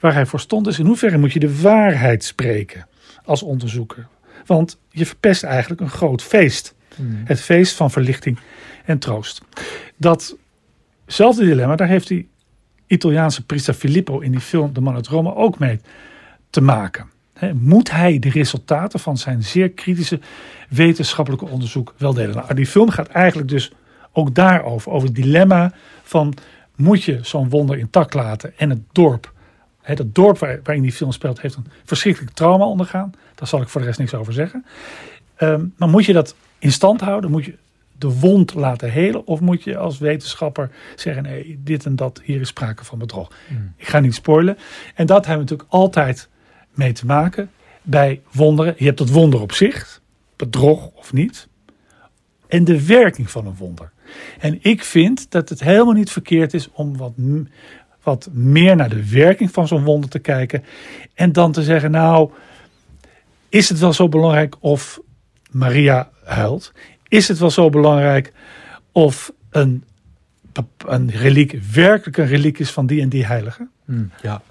Waar 0.00 0.14
hij 0.14 0.26
voor 0.26 0.40
stond 0.40 0.66
is 0.66 0.78
in 0.78 0.86
hoeverre 0.86 1.18
moet 1.18 1.32
je 1.32 1.38
de 1.38 1.60
waarheid 1.60 2.24
spreken 2.24 2.86
als 3.24 3.42
onderzoeker. 3.42 4.06
Want 4.46 4.78
je 4.90 5.06
verpest 5.06 5.42
eigenlijk 5.42 5.80
een 5.80 5.90
groot 5.90 6.22
feest. 6.22 6.74
Het 7.24 7.40
feest 7.40 7.74
van 7.74 7.90
verlichting 7.90 8.38
en 8.84 8.98
troost. 8.98 9.42
Datzelfde 11.06 11.44
dilemma, 11.44 11.76
daar 11.76 11.88
heeft 11.88 12.08
die 12.08 12.28
Italiaanse 12.86 13.44
priester 13.44 13.74
Filippo 13.74 14.18
in 14.18 14.30
die 14.30 14.40
film 14.40 14.72
De 14.72 14.80
Man 14.80 14.94
uit 14.94 15.06
Rome 15.06 15.34
ook 15.34 15.58
mee 15.58 15.80
te 16.50 16.60
maken. 16.60 17.10
Moet 17.54 17.90
hij 17.90 18.18
de 18.18 18.30
resultaten 18.30 19.00
van 19.00 19.16
zijn 19.16 19.42
zeer 19.42 19.70
kritische 19.70 20.20
wetenschappelijke 20.68 21.48
onderzoek 21.48 21.94
wel 21.96 22.14
delen? 22.14 22.34
Nou, 22.36 22.54
die 22.54 22.66
film 22.66 22.90
gaat 22.90 23.08
eigenlijk 23.08 23.48
dus 23.48 23.72
ook 24.12 24.34
daarover, 24.34 24.92
over 24.92 25.08
het 25.08 25.16
dilemma 25.16 25.72
van 26.02 26.34
moet 26.76 27.02
je 27.02 27.18
zo'n 27.22 27.48
wonder 27.48 27.78
intact 27.78 28.14
laten 28.14 28.58
en 28.58 28.70
het 28.70 28.80
dorp. 28.92 29.32
Hè, 29.82 29.94
dat 29.94 30.14
dorp 30.14 30.38
waar, 30.38 30.60
waarin 30.62 30.82
die 30.82 30.92
film 30.92 31.12
speelt 31.12 31.40
heeft 31.40 31.54
een 31.54 31.66
verschrikkelijk 31.84 32.34
trauma 32.34 32.64
ondergaan. 32.64 33.12
Daar 33.34 33.48
zal 33.48 33.60
ik 33.60 33.68
voor 33.68 33.80
de 33.80 33.86
rest 33.86 33.98
niks 33.98 34.14
over 34.14 34.32
zeggen. 34.32 34.64
Ehm, 35.36 35.64
maar 35.76 35.88
moet 35.88 36.04
je 36.04 36.12
dat 36.12 36.34
in 36.58 36.72
stand 36.72 37.00
houden? 37.00 37.30
Moet 37.30 37.44
je 37.44 37.56
de 37.98 38.18
wond 38.18 38.54
laten 38.54 38.90
helen? 38.90 39.26
Of 39.26 39.40
moet 39.40 39.62
je 39.62 39.76
als 39.76 39.98
wetenschapper 39.98 40.70
zeggen: 40.96 41.22
nee, 41.22 41.60
dit 41.64 41.84
en 41.84 41.96
dat, 41.96 42.20
hier 42.24 42.40
is 42.40 42.48
sprake 42.48 42.84
van 42.84 42.98
bedrog? 42.98 43.32
Ik 43.76 43.88
ga 43.88 44.00
niet 44.00 44.14
spoilen. 44.14 44.58
En 44.94 45.06
dat 45.06 45.26
hebben 45.26 45.44
we 45.44 45.50
natuurlijk 45.50 45.72
altijd 45.72 46.28
mee 46.74 46.92
te 46.92 47.06
maken 47.06 47.50
bij 47.82 48.20
wonderen. 48.32 48.74
Je 48.78 48.84
hebt 48.84 48.98
het 48.98 49.10
wonder 49.10 49.40
op 49.40 49.52
zich, 49.52 50.00
bedrog 50.36 50.90
of 50.94 51.12
niet. 51.12 51.48
En 52.48 52.64
de 52.64 52.86
werking 52.86 53.30
van 53.30 53.46
een 53.46 53.56
wonder. 53.56 53.92
En 54.38 54.58
ik 54.62 54.84
vind 54.84 55.30
dat 55.30 55.48
het 55.48 55.60
helemaal 55.60 55.92
niet 55.92 56.10
verkeerd 56.10 56.54
is 56.54 56.70
om 56.72 56.96
wat, 56.96 57.12
wat 58.02 58.28
meer 58.32 58.76
naar 58.76 58.88
de 58.88 59.08
werking 59.08 59.50
van 59.50 59.68
zo'n 59.68 59.84
wonder 59.84 60.10
te 60.10 60.18
kijken. 60.18 60.64
En 61.14 61.32
dan 61.32 61.52
te 61.52 61.62
zeggen: 61.62 61.90
nou, 61.90 62.30
is 63.48 63.68
het 63.68 63.78
wel 63.78 63.92
zo 63.92 64.08
belangrijk 64.08 64.56
of 64.60 65.00
Maria 65.50 66.10
huilt? 66.24 66.72
Is 67.08 67.28
het 67.28 67.38
wel 67.38 67.50
zo 67.50 67.70
belangrijk 67.70 68.32
of 68.92 69.32
een, 69.50 69.84
een 70.86 71.10
reliek 71.10 71.58
werkelijk 71.72 72.16
een 72.16 72.26
reliek 72.26 72.58
is 72.58 72.70
van 72.70 72.86
die 72.86 73.00
en 73.00 73.08
die 73.08 73.26
heilige? 73.26 73.68
ja. 74.22 74.42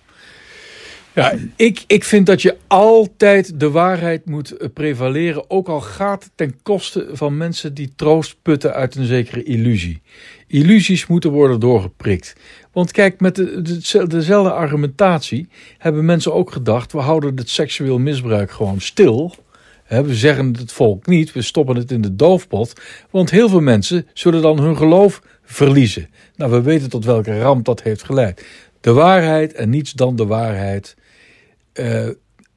Ja, 1.15 1.33
ik, 1.55 1.83
ik 1.87 2.03
vind 2.03 2.25
dat 2.25 2.41
je 2.41 2.57
altijd 2.67 3.59
de 3.59 3.69
waarheid 3.69 4.25
moet 4.25 4.51
eh, 4.57 4.67
prevaleren, 4.73 5.49
ook 5.49 5.67
al 5.67 5.81
gaat 5.81 6.23
het 6.23 6.31
ten 6.35 6.55
koste 6.63 7.07
van 7.11 7.37
mensen 7.37 7.73
die 7.73 7.93
troost 7.95 8.37
putten 8.41 8.73
uit 8.73 8.95
een 8.95 9.05
zekere 9.05 9.43
illusie. 9.43 10.01
Illusies 10.47 11.07
moeten 11.07 11.31
worden 11.31 11.59
doorgeprikt. 11.59 12.35
Want 12.71 12.91
kijk, 12.91 13.19
met 13.19 13.35
de, 13.35 13.61
de- 13.61 14.07
dezelfde 14.07 14.51
argumentatie 14.51 15.47
hebben 15.77 16.05
mensen 16.05 16.33
ook 16.33 16.51
gedacht, 16.51 16.91
we 16.91 16.99
houden 16.99 17.35
het 17.35 17.49
seksueel 17.49 17.99
misbruik 17.99 18.51
gewoon 18.51 18.81
stil. 18.81 19.35
We 19.87 20.15
zeggen 20.15 20.55
het 20.57 20.71
volk 20.71 21.05
niet, 21.05 21.33
we 21.33 21.41
stoppen 21.41 21.75
het 21.75 21.91
in 21.91 22.01
de 22.01 22.15
doofpot. 22.15 22.81
Want 23.09 23.29
heel 23.29 23.49
veel 23.49 23.61
mensen 23.61 24.07
zullen 24.13 24.41
dan 24.41 24.59
hun 24.59 24.77
geloof 24.77 25.21
verliezen. 25.43 26.09
Nou, 26.35 26.51
we 26.51 26.61
weten 26.61 26.89
tot 26.89 27.05
welke 27.05 27.39
ramp 27.39 27.65
dat 27.65 27.81
heeft 27.81 28.03
geleid. 28.03 28.45
De 28.81 28.93
waarheid 28.93 29.53
en 29.53 29.69
niets 29.69 29.91
dan 29.91 30.15
de 30.15 30.25
waarheid. 30.25 30.95
Eh, 31.73 32.07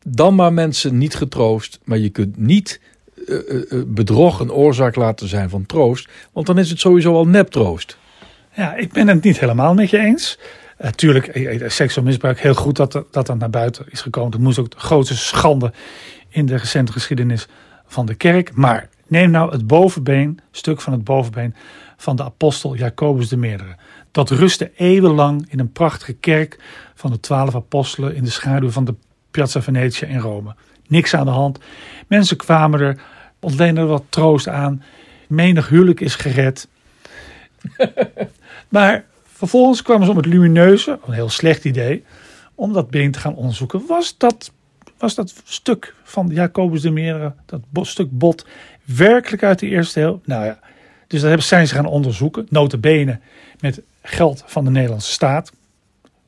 dan 0.07 0.35
maar 0.35 0.53
mensen 0.53 0.99
niet 0.99 1.15
getroost, 1.15 1.79
maar 1.85 1.99
je 1.99 2.09
kunt 2.09 2.37
niet 2.37 2.81
eh, 3.27 3.37
eh, 3.37 3.83
bedrog 3.87 4.41
een 4.41 4.53
oorzaak 4.53 4.97
laten 4.97 5.29
zijn 5.29 5.51
van 5.51 5.67
troost, 5.67 6.09
want 6.33 6.47
dan 6.47 6.59
is 6.59 6.71
het 6.71 6.81
sowieso 6.81 7.15
al 7.15 7.27
neptroost. 7.27 7.99
Ja, 8.55 8.75
ik 8.75 8.93
ben 8.93 9.09
het 9.09 9.23
niet 9.23 9.41
helemaal 9.41 9.75
met 9.75 9.91
je 9.91 9.99
eens. 9.99 10.39
Natuurlijk, 10.79 11.31
seksueel 11.67 12.07
misbruik, 12.07 12.41
heel 12.41 12.55
goed 12.55 12.77
dat 12.77 13.05
dat 13.11 13.39
naar 13.39 13.51
buiten 13.51 13.87
is 13.91 14.01
gekomen. 14.01 14.31
Dat 14.31 14.41
moest 14.41 14.59
ook 14.59 14.71
de 14.71 14.79
grootste 14.79 15.17
schande 15.17 15.73
in 16.29 16.47
de 16.47 16.57
recente 16.57 16.93
geschiedenis 16.93 17.49
van 17.87 18.07
de 18.07 18.15
kerk. 18.15 18.55
Maar 18.55 18.89
neem 19.07 19.31
nou 19.31 19.53
het 19.53 19.67
bovenbeen, 19.67 20.41
stuk 20.51 20.81
van 20.81 20.93
het 20.93 21.05
bovenbeen 21.05 21.55
van 21.97 22.17
de 22.17 22.25
apostel 22.25 22.77
Jacobus 22.77 23.29
de 23.29 23.37
Meerdere. 23.37 23.77
Dat 24.11 24.31
rustte 24.31 24.71
eeuwenlang 24.77 25.47
in 25.51 25.59
een 25.59 25.73
prachtige 25.73 26.13
kerk 26.13 26.59
van 26.95 27.11
de 27.11 27.21
twaalf 27.21 27.55
apostelen 27.55 28.15
in 28.15 28.25
de 28.25 28.31
schaduw 28.31 28.71
van 28.71 28.85
de 28.85 28.95
Piazza 29.31 29.63
Venetië 29.63 30.07
in 30.07 30.19
Rome. 30.19 30.55
Niks 30.87 31.15
aan 31.15 31.25
de 31.25 31.31
hand. 31.31 31.59
Mensen 32.07 32.37
kwamen 32.37 32.81
er, 32.81 33.01
ontleenden 33.41 33.83
er 33.83 33.89
wat 33.89 34.05
troost 34.09 34.49
aan. 34.49 34.83
Menig 35.29 35.69
huwelijk 35.69 36.01
is 36.01 36.15
gered. 36.15 36.69
Maar 38.69 39.05
vervolgens 39.23 39.83
kwamen 39.83 40.05
ze 40.05 40.11
om 40.11 40.17
het 40.17 40.27
lumineuze, 40.27 40.99
een 41.07 41.13
heel 41.13 41.29
slecht 41.29 41.65
idee, 41.65 42.05
om 42.55 42.73
dat 42.73 42.91
been 42.91 43.11
te 43.11 43.19
gaan 43.19 43.35
onderzoeken. 43.35 43.87
Was 43.87 44.19
dat, 44.19 44.53
was 44.99 45.15
dat 45.15 45.35
stuk 45.45 45.95
van 46.03 46.29
Jacobus 46.29 46.83
de 46.83 46.91
Meerdere, 46.91 47.33
dat 47.47 47.87
stuk 47.87 48.09
bot, 48.11 48.47
werkelijk 48.85 49.43
uit 49.43 49.59
de 49.59 49.67
eerste 49.67 50.01
eeuw? 50.01 50.21
Nou 50.25 50.45
ja, 50.45 50.59
dus 51.07 51.21
dat 51.21 51.43
zijn 51.43 51.69
ze 51.69 51.75
gaan 51.75 51.87
onderzoeken, 51.87 52.47
notabene 52.49 53.21
met 53.61 53.81
geld 54.03 54.43
van 54.47 54.65
de 54.65 54.71
Nederlandse 54.71 55.13
staat. 55.13 55.53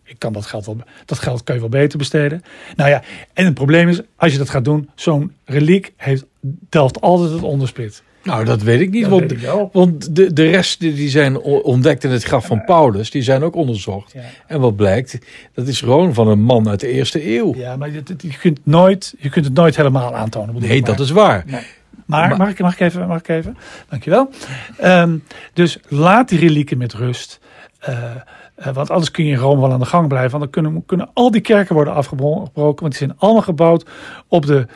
Ik 0.02 0.18
kan 0.18 0.32
dat 0.32 0.46
geld 0.46 0.66
wel, 0.66 0.76
dat 1.04 1.18
geld 1.18 1.44
kan 1.44 1.54
je 1.54 1.60
wel 1.60 1.70
beter 1.70 1.98
besteden. 1.98 2.42
Nou 2.76 2.90
ja, 2.90 3.02
en 3.32 3.44
het 3.44 3.54
probleem 3.54 3.88
is, 3.88 4.00
als 4.16 4.32
je 4.32 4.38
dat 4.38 4.50
gaat 4.50 4.64
doen, 4.64 4.90
zo'n 4.94 5.34
reliek 5.44 5.92
heeft, 5.96 6.24
delft 6.68 7.00
altijd 7.00 7.30
het 7.30 7.42
onderspit. 7.42 8.02
Nou, 8.22 8.44
dat 8.44 8.62
weet 8.62 8.80
ik 8.80 8.90
niet, 8.90 9.02
Dat 9.02 9.10
want, 9.10 9.32
ik 9.32 9.38
want 9.72 10.16
de, 10.16 10.32
de 10.32 10.50
rest 10.50 10.80
die 10.80 11.08
zijn 11.08 11.40
ontdekt 11.40 12.04
in 12.04 12.10
het 12.10 12.22
graf 12.22 12.46
van 12.46 12.64
Paulus, 12.64 13.10
die 13.10 13.22
zijn 13.22 13.42
ook 13.42 13.54
onderzocht. 13.54 14.14
En 14.46 14.60
wat 14.60 14.76
blijkt, 14.76 15.18
dat 15.54 15.66
is 15.66 15.80
gewoon 15.80 16.14
van 16.14 16.28
een 16.28 16.42
man 16.42 16.68
uit 16.68 16.80
de 16.80 16.88
eerste 16.88 17.36
eeuw. 17.36 17.54
Ja, 17.54 17.76
maar 17.76 17.90
je, 17.90 18.02
je, 18.18 18.38
kunt, 18.38 18.60
nooit, 18.62 19.14
je 19.18 19.28
kunt 19.28 19.44
het 19.44 19.54
nooit 19.54 19.76
helemaal 19.76 20.14
aantonen. 20.16 20.54
Nee, 20.60 20.80
maar. 20.80 20.90
dat 20.90 21.00
is 21.00 21.10
waar. 21.10 21.44
Nee. 21.46 21.62
Maar, 22.06 22.36
mag, 22.36 22.48
ik, 22.48 22.58
mag 22.58 22.72
ik 22.72 22.80
even? 22.80 23.06
Mag 23.06 23.18
ik 23.18 23.28
even? 23.28 23.56
Dankjewel. 23.88 24.30
Ehm 24.78 25.16
dus 25.52 25.78
laat 25.88 26.28
die 26.28 26.38
relieken 26.38 26.78
met 26.78 26.92
rust. 26.92 27.40
Eh, 27.78 28.10
eh, 28.54 28.74
want 28.74 28.90
anders 28.90 29.10
kun 29.10 29.24
je 29.24 29.32
in 29.32 29.38
Rome 29.38 29.60
wel 29.60 29.72
aan 29.72 29.78
de 29.78 29.84
gang 29.84 30.08
blijven. 30.08 30.38
Want 30.38 30.42
dan 30.42 30.62
kunnen, 30.62 30.84
kunnen 30.86 31.10
al 31.12 31.30
die 31.30 31.40
kerken 31.40 31.74
worden 31.74 31.94
afgebroken. 31.94 32.52
Want 32.62 32.80
die 32.80 33.06
zijn 33.06 33.14
allemaal 33.18 33.42
gebouwd 33.42 33.86
op 34.28 34.46
de 34.46 34.66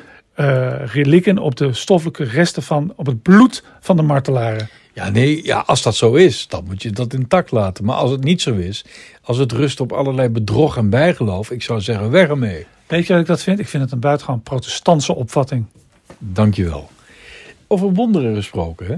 relieken, 0.84 1.38
op 1.38 1.56
de 1.56 1.72
stoffelijke 1.72 2.24
resten 2.24 2.62
van, 2.62 2.92
op 2.96 3.06
het 3.06 3.22
bloed 3.22 3.64
van 3.80 3.96
de 3.96 4.02
martelaren. 4.02 4.68
Ja, 4.92 5.10
nee, 5.10 5.44
ja, 5.44 5.62
als 5.66 5.82
dat 5.82 5.94
zo 5.96 6.14
is, 6.14 6.48
dan 6.48 6.64
moet 6.64 6.82
je 6.82 6.90
dat 6.90 7.12
intact 7.12 7.50
laten. 7.50 7.84
Maar 7.84 7.96
als 7.96 8.10
het 8.10 8.24
niet 8.24 8.42
zo 8.42 8.54
is, 8.54 8.84
als 9.22 9.38
het 9.38 9.52
rust 9.52 9.80
op 9.80 9.92
allerlei 9.92 10.28
bedrog 10.28 10.76
en 10.76 10.90
bijgeloof, 10.90 11.50
ik 11.50 11.62
zou 11.62 11.80
zeggen, 11.80 12.10
weg 12.10 12.28
ermee. 12.28 12.66
Weet 12.86 13.06
je 13.06 13.12
wat 13.12 13.22
ik 13.22 13.28
dat 13.28 13.42
vind? 13.42 13.58
Ik 13.58 13.68
vind 13.68 13.82
het 13.82 13.92
een 13.92 14.00
buitengewoon 14.00 14.42
protestantse 14.42 15.14
opvatting. 15.14 15.64
Dankjewel. 16.18 16.90
Over 17.66 17.92
wonderen 17.92 18.34
gesproken, 18.34 18.86
hè? 18.86 18.96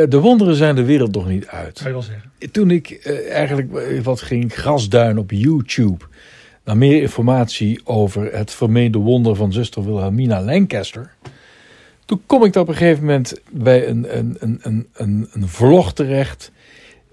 Eh, 0.00 0.10
De 0.10 0.18
wonderen 0.18 0.54
zijn 0.54 0.74
de 0.74 0.84
wereld 0.84 1.14
nog 1.14 1.28
niet 1.28 1.46
uit. 1.46 1.76
Zou 1.78 1.88
je 1.88 1.94
wel 1.94 2.04
zeggen. 2.04 2.30
Toen 2.52 2.70
ik 2.70 2.90
eh, 2.90 3.32
eigenlijk 3.32 3.74
eh, 3.74 4.00
wat 4.02 4.20
ging 4.20 4.52
grasduin 4.54 5.18
op 5.18 5.30
YouTube 5.30 6.04
naar 6.64 6.76
meer 6.76 7.00
informatie 7.02 7.80
over 7.84 8.32
het 8.36 8.50
vermeende 8.50 8.98
wonder 8.98 9.36
van 9.36 9.52
zuster 9.52 9.84
Wilhelmina 9.84 10.42
Lancaster. 10.42 11.12
Toen 12.04 12.22
kom 12.26 12.44
ik 12.44 12.54
op 12.54 12.68
een 12.68 12.74
gegeven 12.74 13.04
moment 13.04 13.40
bij 13.50 13.88
een, 13.88 14.18
een, 14.18 14.36
een, 14.38 14.58
een, 14.62 14.88
een, 14.92 15.28
een 15.32 15.48
vlog 15.48 15.92
terecht. 15.92 16.52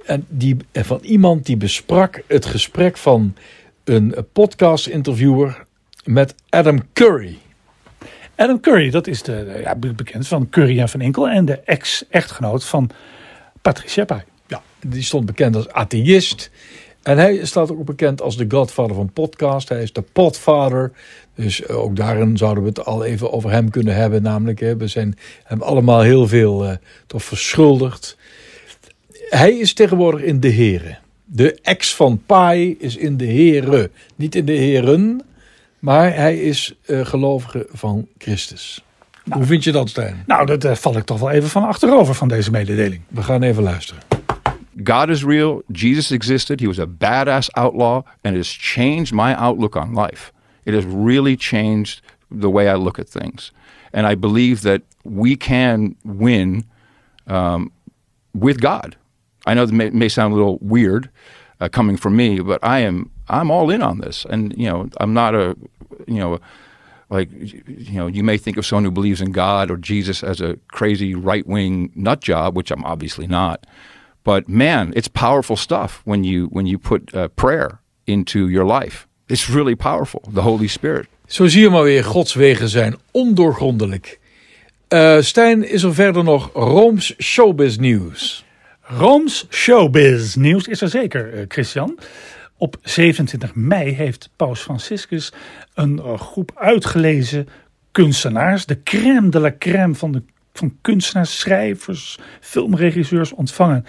En 0.06 0.26
die, 0.30 0.58
van 0.74 1.00
iemand 1.02 1.46
die 1.46 1.58
besprak 1.58 2.24
het 2.28 2.46
gesprek 2.46 2.98
van 2.98 3.36
een 3.84 4.16
podcast-interviewer 4.34 5.66
met 6.04 6.36
Adam 6.50 6.80
Curry. 6.94 7.38
Adam 8.36 8.60
Curry, 8.60 8.90
dat 8.90 9.08
is 9.08 9.24
de, 9.24 9.60
ja, 9.64 9.76
be- 9.76 9.94
bekend 9.94 10.28
van 10.28 10.50
Curry 10.50 10.80
en 10.80 10.90
Van 10.90 11.02
Inkel 11.02 11.30
en 11.30 11.46
de 11.46 11.60
ex-echtgenoot 11.60 12.66
van 12.66 12.90
Patricia 13.62 14.06
Pai. 14.06 14.22
Ja, 14.48 14.62
die 14.80 15.04
stond 15.04 15.26
bekend 15.26 15.56
als 15.56 15.70
atheïst. 15.70 16.52
En 17.08 17.18
hij 17.18 17.46
staat 17.46 17.72
ook 17.72 17.86
bekend 17.86 18.22
als 18.22 18.38
de 18.38 18.46
godfather 18.48 18.96
van 18.96 19.14
podcast. 19.14 19.70
Hij 19.70 19.82
is 19.82 19.94
de 19.94 20.02
podfather. 20.02 20.92
Dus 21.36 21.64
eh, 21.64 21.78
ook 21.78 21.96
daarin 21.96 22.38
zouden 22.38 22.64
we 22.64 22.70
het 22.70 22.86
al 22.86 23.04
even 23.04 23.32
over 23.32 23.52
hem 23.52 23.70
kunnen 23.70 23.96
hebben. 23.96 24.22
Namelijk, 24.22 24.60
we 24.60 24.88
zijn 24.88 25.18
hem 25.44 25.62
allemaal 25.62 26.02
heel 26.02 26.28
veel 26.28 26.66
eh, 26.66 26.76
toch 27.06 27.24
verschuldigd. 27.24 28.18
Hij 29.30 29.58
is 29.58 29.74
tegenwoordig 29.74 30.22
in 30.22 30.40
de 30.40 30.48
heren. 30.48 31.00
De 31.26 31.60
ex 31.62 31.96
van 31.96 32.22
Pai 32.26 32.76
is 32.80 32.96
in 32.96 33.18
de 33.18 33.28
Here. 33.28 33.90
Niet 34.16 34.36
in 34.36 34.46
de 34.46 34.52
Heren, 34.52 35.22
maar 35.80 36.16
hij 36.16 36.38
is 36.38 36.76
uh, 36.86 37.06
gelovige 37.06 37.68
van 37.72 38.08
Christus. 38.18 38.84
Hoe 39.30 39.44
vind 39.44 39.64
je 39.64 39.72
dat, 39.72 39.90
Stijn? 39.90 40.24
Nou, 40.26 40.46
dat 40.46 40.66
uh, 40.66 40.74
val 40.74 40.98
ik 40.98 41.06
toch 41.06 41.20
wel 41.20 41.32
even 41.32 41.50
van 41.50 41.64
achterover 41.64 42.16
van 42.16 42.28
deze 42.28 42.52
mededeling. 42.52 43.02
We 43.08 43.24
gaan 43.24 43.44
even 43.44 43.64
luisteren. 43.64 44.17
God 44.84 45.10
is 45.10 45.24
real. 45.24 45.64
Jesus 45.72 46.12
existed. 46.12 46.60
He 46.60 46.68
was 46.68 46.80
a 46.80 46.86
badass 46.86 47.50
outlaw, 47.56 48.04
and 48.24 48.36
it 48.36 48.40
has 48.40 48.50
changed 48.50 49.14
my 49.14 49.36
outlook 49.36 49.76
on 49.76 49.94
life. 49.94 50.32
It 50.66 50.74
has 50.74 50.86
really 50.86 51.36
changed 51.36 52.02
the 52.30 52.50
way 52.50 52.70
I 52.70 52.76
look 52.76 53.00
at 53.00 53.10
things. 53.10 53.52
And 53.94 54.06
I 54.06 54.16
believe 54.16 54.62
that 54.62 54.84
we 55.04 55.36
can 55.36 55.96
win 56.04 56.66
um, 57.26 57.72
with 58.34 58.62
God. 58.62 58.96
I 59.46 59.54
know 59.54 59.66
that 59.66 59.74
may, 59.74 59.90
may 59.90 60.10
sound 60.10 60.34
a 60.34 60.36
little 60.36 60.60
weird 60.62 61.10
uh, 61.60 61.70
coming 61.70 61.98
from 61.98 62.16
me, 62.16 62.40
but 62.40 62.64
I 62.64 62.80
am 62.80 63.10
I'm 63.30 63.52
all 63.52 63.70
in 63.70 63.82
on 63.82 64.00
this. 64.00 64.26
And 64.30 64.56
you 64.58 64.68
know, 64.70 64.90
I'm 65.00 65.14
not 65.14 65.36
a 65.36 65.56
you 66.06 66.20
know 66.20 66.40
like 67.10 67.30
you 67.32 67.94
know 67.94 68.08
you 68.08 68.24
may 68.24 68.38
think 68.38 68.58
of 68.58 68.66
someone 68.66 68.84
who 68.84 68.92
believes 68.92 69.22
in 69.22 69.32
God 69.32 69.72
or 69.72 69.78
Jesus 69.78 70.24
as 70.24 70.42
a 70.42 70.58
crazy 70.68 71.16
right 71.16 71.48
wing 71.48 71.92
nut 71.96 72.22
job, 72.22 72.56
which 72.56 72.72
I'm 72.72 72.84
obviously 72.84 73.28
not. 73.28 73.66
But 74.28 74.50
man, 74.50 74.92
it's 74.94 75.08
powerful 75.08 75.56
stuff 75.56 76.02
when 76.04 76.26
you 76.26 76.48
when 76.52 76.66
you 76.66 76.78
put 76.78 77.14
uh, 77.14 77.28
prayer 77.36 77.80
into 78.04 78.50
your 78.50 78.80
life. 78.80 79.08
It's 79.30 79.50
really 79.50 79.76
powerful. 79.76 80.22
The 80.34 80.42
Holy 80.42 80.68
Spirit. 80.68 81.08
Zo 81.26 81.48
zie 81.48 81.62
je 81.62 81.70
maar 81.70 81.84
weer, 81.84 82.04
Gods 82.04 82.34
wegen 82.34 82.70
zijn 82.70 82.96
ondoorgrondelijk. 83.12 84.20
Uh, 84.90 85.18
Stijn, 85.20 85.70
is 85.70 85.84
er 85.84 85.94
verder 85.94 86.24
nog 86.24 86.50
Rooms 86.54 87.14
showbiz 87.18 87.78
nieuws? 87.78 88.46
Rooms 88.82 89.46
showbiz 89.50 90.36
nieuws 90.36 90.68
is 90.68 90.82
er 90.82 90.90
zeker, 90.90 91.34
uh, 91.34 91.46
Christian. 91.48 92.00
Op 92.58 92.78
27 92.82 93.56
mei 93.56 93.92
heeft 93.92 94.30
Paus 94.36 94.62
Franciscus 94.62 95.34
een 95.74 96.02
uh, 96.06 96.20
groep 96.20 96.52
uitgelezen 96.56 97.48
kunstenaars, 97.92 98.66
de 98.66 98.84
crème 98.84 99.30
de 99.30 99.40
la 99.40 99.56
crème 99.58 99.96
van, 99.96 100.12
de, 100.12 100.24
van 100.58 100.78
kunstenaars, 100.82 101.40
schrijvers, 101.40 102.20
filmregisseurs 102.40 103.34
ontvangen 103.34 103.86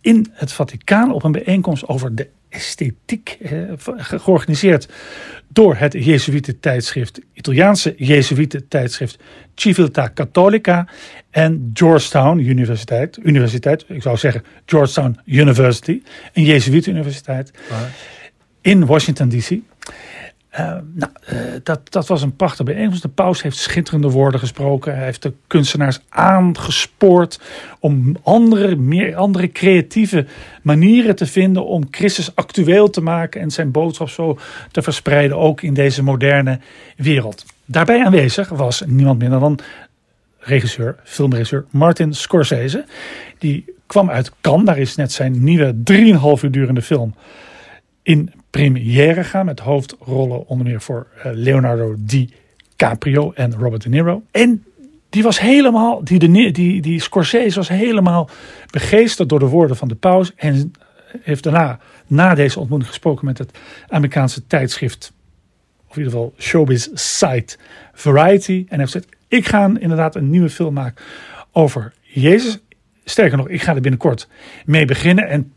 in 0.00 0.26
het 0.32 0.52
Vaticaan 0.52 1.12
op 1.12 1.22
een 1.22 1.32
bijeenkomst 1.32 1.88
over 1.88 2.14
de 2.14 2.28
esthetiek, 2.48 3.38
eh, 3.40 3.72
georganiseerd 3.96 4.88
door 5.48 5.76
het 5.76 5.92
Jezuïte 5.92 6.60
tijdschrift, 6.60 7.20
Italiaanse 7.32 7.94
Jezuïte 7.96 8.68
tijdschrift 8.68 9.18
Civiltà 9.54 10.12
Cattolica 10.14 10.88
en 11.30 11.70
Georgetown 11.74 12.38
Universiteit, 12.38 13.18
universiteit, 13.22 13.84
ik 13.88 14.02
zou 14.02 14.16
zeggen 14.16 14.44
Georgetown 14.66 15.18
University, 15.24 16.02
een 16.32 16.44
Jezuïte 16.44 16.90
universiteit 16.90 17.50
in 18.60 18.86
Washington 18.86 19.28
DC. 19.28 19.58
Uh, 20.58 20.76
nou, 20.94 21.12
uh, 21.32 21.38
dat, 21.62 21.92
dat 21.92 22.06
was 22.06 22.22
een 22.22 22.36
prachtige 22.36 22.62
bijeenkomst. 22.62 23.02
De 23.02 23.08
paus 23.08 23.42
heeft 23.42 23.56
schitterende 23.56 24.10
woorden 24.10 24.40
gesproken. 24.40 24.96
Hij 24.96 25.04
heeft 25.04 25.22
de 25.22 25.32
kunstenaars 25.46 26.00
aangespoord 26.08 27.40
om 27.78 28.16
andere, 28.22 28.76
meer, 28.76 29.16
andere 29.16 29.52
creatieve 29.52 30.26
manieren 30.62 31.16
te 31.16 31.26
vinden 31.26 31.66
om 31.66 31.88
Christus 31.90 32.36
actueel 32.36 32.90
te 32.90 33.00
maken 33.00 33.40
en 33.40 33.50
zijn 33.50 33.70
boodschap 33.70 34.08
zo 34.08 34.38
te 34.70 34.82
verspreiden, 34.82 35.36
ook 35.36 35.62
in 35.62 35.74
deze 35.74 36.02
moderne 36.02 36.58
wereld. 36.96 37.44
Daarbij 37.64 38.04
aanwezig 38.04 38.48
was 38.48 38.82
niemand 38.86 39.18
minder 39.18 39.40
dan 39.40 39.58
regisseur, 40.38 40.96
filmregisseur 41.04 41.64
Martin 41.70 42.12
Scorsese. 42.12 42.84
Die 43.38 43.64
kwam 43.86 44.10
uit 44.10 44.32
Cannes, 44.40 44.66
daar 44.66 44.78
is 44.78 44.94
net 44.94 45.12
zijn 45.12 45.44
nieuwe 45.44 45.74
3,5 45.90 46.42
uur 46.42 46.50
durende 46.50 46.82
film 46.82 47.14
in 48.02 48.32
première 48.54 49.24
gaan. 49.24 49.46
Met 49.46 49.60
hoofdrollen 49.60 50.46
onder 50.46 50.66
meer 50.66 50.80
voor 50.80 51.06
uh, 51.16 51.24
Leonardo 51.32 51.94
DiCaprio 51.98 53.32
en 53.32 53.54
Robert 53.54 53.82
De 53.82 53.88
Niro. 53.88 54.22
En 54.30 54.64
die 55.10 55.22
was 55.22 55.40
helemaal, 55.40 56.04
die, 56.04 56.18
de, 56.18 56.50
die, 56.50 56.82
die 56.82 57.00
Scorsese 57.00 57.56
was 57.56 57.68
helemaal 57.68 58.28
begeesterd 58.70 59.28
door 59.28 59.38
de 59.38 59.46
woorden 59.46 59.76
van 59.76 59.88
de 59.88 59.94
paus. 59.94 60.34
En 60.36 60.72
heeft 61.20 61.42
daarna, 61.42 61.78
na 62.06 62.34
deze 62.34 62.58
ontmoeting 62.58 62.90
gesproken 62.90 63.26
met 63.26 63.38
het 63.38 63.58
Amerikaanse 63.88 64.46
tijdschrift, 64.46 65.12
of 65.88 65.96
in 65.96 66.02
ieder 66.02 66.12
geval 66.12 66.34
showbiz 66.38 66.88
site 66.92 67.56
Variety. 67.92 68.66
En 68.68 68.78
heeft 68.78 68.92
gezegd, 68.92 69.16
ik 69.28 69.46
ga 69.46 69.64
inderdaad 69.78 70.14
een 70.14 70.30
nieuwe 70.30 70.50
film 70.50 70.74
maken 70.74 71.04
over 71.52 71.92
Jezus. 72.00 72.58
Sterker 73.04 73.36
nog, 73.36 73.48
ik 73.48 73.62
ga 73.62 73.74
er 73.74 73.80
binnenkort 73.80 74.28
mee 74.64 74.84
beginnen. 74.84 75.28
En 75.28 75.52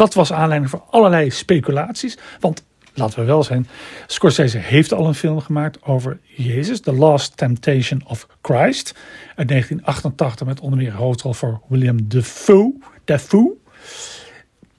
dat 0.00 0.14
was 0.14 0.32
aanleiding 0.32 0.70
voor 0.70 0.82
allerlei 0.90 1.30
speculaties. 1.30 2.18
Want 2.38 2.64
laten 2.94 3.18
we 3.18 3.24
wel 3.24 3.42
zijn, 3.42 3.68
Scorsese 4.06 4.58
heeft 4.58 4.92
al 4.92 5.06
een 5.06 5.14
film 5.14 5.40
gemaakt 5.40 5.82
over 5.82 6.18
Jezus, 6.36 6.80
The 6.80 6.92
Last 6.92 7.36
Temptation 7.36 8.02
of 8.06 8.26
Christ, 8.42 8.94
uit 9.36 9.48
1988 9.48 10.46
met 10.46 10.60
onder 10.60 10.78
meer 10.78 10.92
hoofdrol 10.92 11.32
voor 11.32 11.60
William 11.68 12.08
Dafoe. 12.08 12.74
Dafoe. 13.04 13.52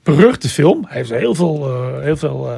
Beruchte 0.02 0.48
film. 0.48 0.84
Hij 0.86 0.96
heeft 0.96 1.10
heel 1.10 1.34
veel, 1.34 1.68
uh, 1.68 2.02
heel 2.02 2.16
veel 2.16 2.50
uh, 2.50 2.56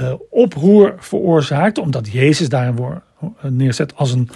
uh, 0.00 0.14
oproer 0.30 0.94
veroorzaakt, 0.98 1.78
omdat 1.78 2.12
Jezus 2.12 2.48
daarin 2.48 3.02
neerzet 3.40 3.96
als 3.96 4.12
een, 4.12 4.30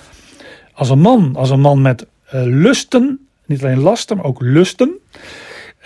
als 0.72 0.90
een 0.90 1.00
man, 1.00 1.36
als 1.36 1.50
een 1.50 1.60
man 1.60 1.82
met 1.82 2.06
lusten, 2.30 3.28
niet 3.46 3.62
alleen 3.62 3.80
lasten, 3.80 4.16
maar 4.16 4.26
ook 4.26 4.40
lusten. 4.40 4.98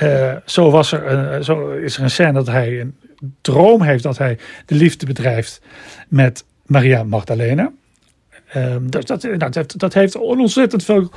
Uh, 0.03 0.37
zo, 0.45 0.71
was 0.71 0.93
er, 0.93 1.35
uh, 1.35 1.43
zo 1.43 1.71
is 1.71 1.97
er 1.97 2.03
een 2.03 2.11
scène 2.11 2.33
dat 2.33 2.47
hij 2.47 2.81
een 2.81 2.95
droom 3.41 3.83
heeft 3.83 4.03
dat 4.03 4.19
hij 4.19 4.38
de 4.67 4.75
liefde 4.75 5.07
bedrijft 5.07 5.61
met 6.09 6.45
Maria 6.67 7.03
Magdalena. 7.03 7.73
Uh, 8.57 8.77
dat, 8.81 9.07
dat, 9.07 9.27
dat, 9.38 9.75
dat, 9.77 9.95
heeft 9.95 10.17
ontzettend 10.17 10.85
veel 10.85 11.11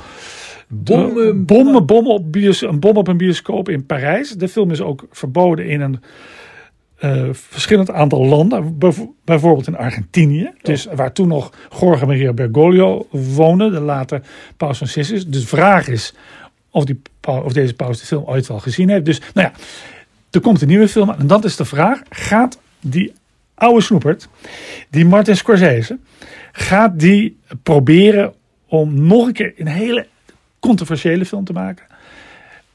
bommen, 0.68 1.44
bommen, 1.44 1.86
bommen 1.86 2.12
op 2.12 2.32
bios, 2.32 2.60
een 2.60 2.80
bom 2.80 2.96
op 2.96 3.08
een 3.08 3.16
bioscoop 3.16 3.68
in 3.68 3.86
Parijs. 3.86 4.30
De 4.30 4.48
film 4.48 4.70
is 4.70 4.80
ook 4.80 5.06
verboden 5.10 5.66
in 5.66 5.80
een 5.80 6.00
uh, 7.04 7.28
verschillend 7.32 7.90
aantal 7.90 8.24
landen, 8.26 8.78
bijvoorbeeld 9.24 9.66
in 9.66 9.76
Argentinië, 9.76 10.50
dus 10.62 10.88
waar 10.94 11.12
toen 11.12 11.28
nog 11.28 11.52
Jorge 11.80 12.06
Maria 12.06 12.32
Bergoglio 12.32 13.06
woonde, 13.10 13.70
de 13.70 13.80
later 13.80 14.20
Paus 14.56 14.76
Franciscus. 14.76 15.26
De 15.26 15.46
vraag 15.46 15.88
is 15.88 16.14
of, 16.70 16.84
die, 16.84 17.00
of 17.26 17.52
deze 17.52 17.74
paus 17.74 18.00
de 18.00 18.06
film 18.06 18.24
ooit 18.24 18.46
wel 18.46 18.58
gezien 18.58 18.88
heeft. 18.88 19.04
Dus 19.04 19.20
nou 19.34 19.48
ja, 19.48 19.52
er 20.30 20.40
komt 20.40 20.60
een 20.62 20.68
nieuwe 20.68 20.88
film 20.88 21.10
en 21.10 21.26
dat 21.26 21.44
is 21.44 21.56
de 21.56 21.64
vraag, 21.64 22.00
gaat 22.10 22.58
die 22.80 23.12
oude 23.54 23.80
snoepert, 23.80 24.28
die 24.90 25.04
Martin 25.04 25.36
Scorsese, 25.36 25.98
gaat 26.52 27.00
die 27.00 27.38
proberen 27.62 28.34
om 28.66 29.06
nog 29.06 29.26
een 29.26 29.32
keer 29.32 29.52
een 29.56 29.66
hele 29.66 30.06
controversiële 30.58 31.24
film 31.24 31.44
te 31.44 31.52
maken? 31.52 31.84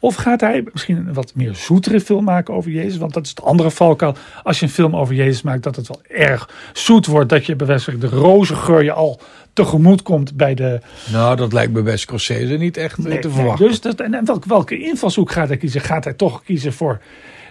Of 0.02 0.16
gaat 0.16 0.42
hij 0.42 0.64
misschien 0.74 0.98
een 0.98 1.14
wat 1.14 1.32
meer 1.36 1.56
zoetere 1.56 2.02
film 2.02 2.24
maken 2.24 2.54
over 2.54 2.72
Jezus? 2.72 2.98
Want 2.98 3.14
dat 3.14 3.24
is 3.24 3.30
het 3.30 3.42
andere 3.42 3.72
valkuil. 3.72 4.16
Als 4.44 4.60
je 4.60 4.66
een 4.66 4.72
film 4.72 4.96
over 4.96 5.16
Jezus 5.16 5.42
maakt, 5.42 5.64
dat 5.64 5.76
het 5.76 5.88
wel 5.88 6.02
erg 6.08 6.50
zoet 6.74 7.06
wordt. 7.06 7.30
Dat 7.30 7.46
je 7.46 7.56
bevestigd 7.56 8.02
de 8.02 8.08
rozengeur 8.08 8.84
je 8.84 8.92
al 8.92 9.20
tegemoet 9.54 10.02
komt 10.02 10.36
bij 10.36 10.54
de... 10.54 10.80
Nou, 11.12 11.36
dat 11.36 11.54
lijkt 11.54 11.74
me 11.74 11.82
bij 11.82 11.98
Scorsese 11.98 12.54
niet 12.54 12.78
echt 12.78 12.98
nee, 12.98 13.20
te 13.20 13.30
verwachten. 13.30 13.68
dus 13.68 13.82
dat, 13.82 14.00
en 14.00 14.26
welke, 14.26 14.48
welke 14.48 14.80
invalshoek 14.80 15.32
gaat 15.32 15.48
hij 15.48 15.58
kiezen? 15.58 15.82
Gaat 15.82 16.04
hij 16.04 16.14
toch 16.14 16.44
kiezen 16.44 16.74
voor 16.74 17.02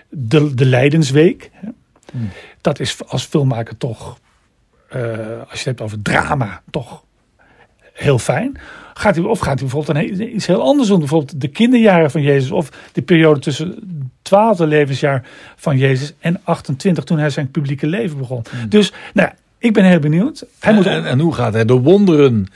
de, 0.08 0.54
de 0.54 0.64
Leidensweek? 0.64 1.50
Hmm. 2.12 2.30
Dat 2.60 2.80
is 2.80 2.96
als 3.06 3.24
filmmaker 3.24 3.76
toch, 3.76 4.18
uh, 4.96 5.02
als 5.50 5.50
je 5.50 5.56
het 5.56 5.64
hebt 5.64 5.80
over 5.80 6.02
drama, 6.02 6.62
toch 6.70 7.04
heel 7.92 8.18
fijn. 8.18 8.58
Gaat 9.00 9.16
hij, 9.16 9.24
of 9.24 9.38
gaat 9.38 9.60
hij 9.60 9.68
bijvoorbeeld 9.68 10.20
een, 10.20 10.34
iets 10.34 10.46
heel 10.46 10.62
anders 10.62 10.88
doen? 10.88 10.98
Bijvoorbeeld 10.98 11.40
de 11.40 11.48
kinderjaren 11.48 12.10
van 12.10 12.22
Jezus. 12.22 12.50
Of 12.50 12.70
de 12.92 13.02
periode 13.02 13.40
tussen 13.40 13.68
het 13.68 13.78
twaalfde 14.22 14.66
levensjaar 14.66 15.28
van 15.56 15.78
Jezus 15.78 16.12
en 16.18 16.40
28 16.44 17.04
toen 17.04 17.18
hij 17.18 17.30
zijn 17.30 17.50
publieke 17.50 17.86
leven 17.86 18.18
begon. 18.18 18.42
Hmm. 18.50 18.68
Dus 18.68 18.92
nou 19.14 19.28
ja, 19.28 19.34
ik 19.58 19.72
ben 19.72 19.84
heel 19.84 19.98
benieuwd. 19.98 20.44
Hij 20.58 20.70
en, 20.70 20.74
moet... 20.74 20.86
en, 20.86 21.04
en, 21.04 21.18
hoe 21.18 21.34
gaat 21.34 21.52
hij 21.52 21.64
de 21.64 21.72
wonderen 21.72 22.46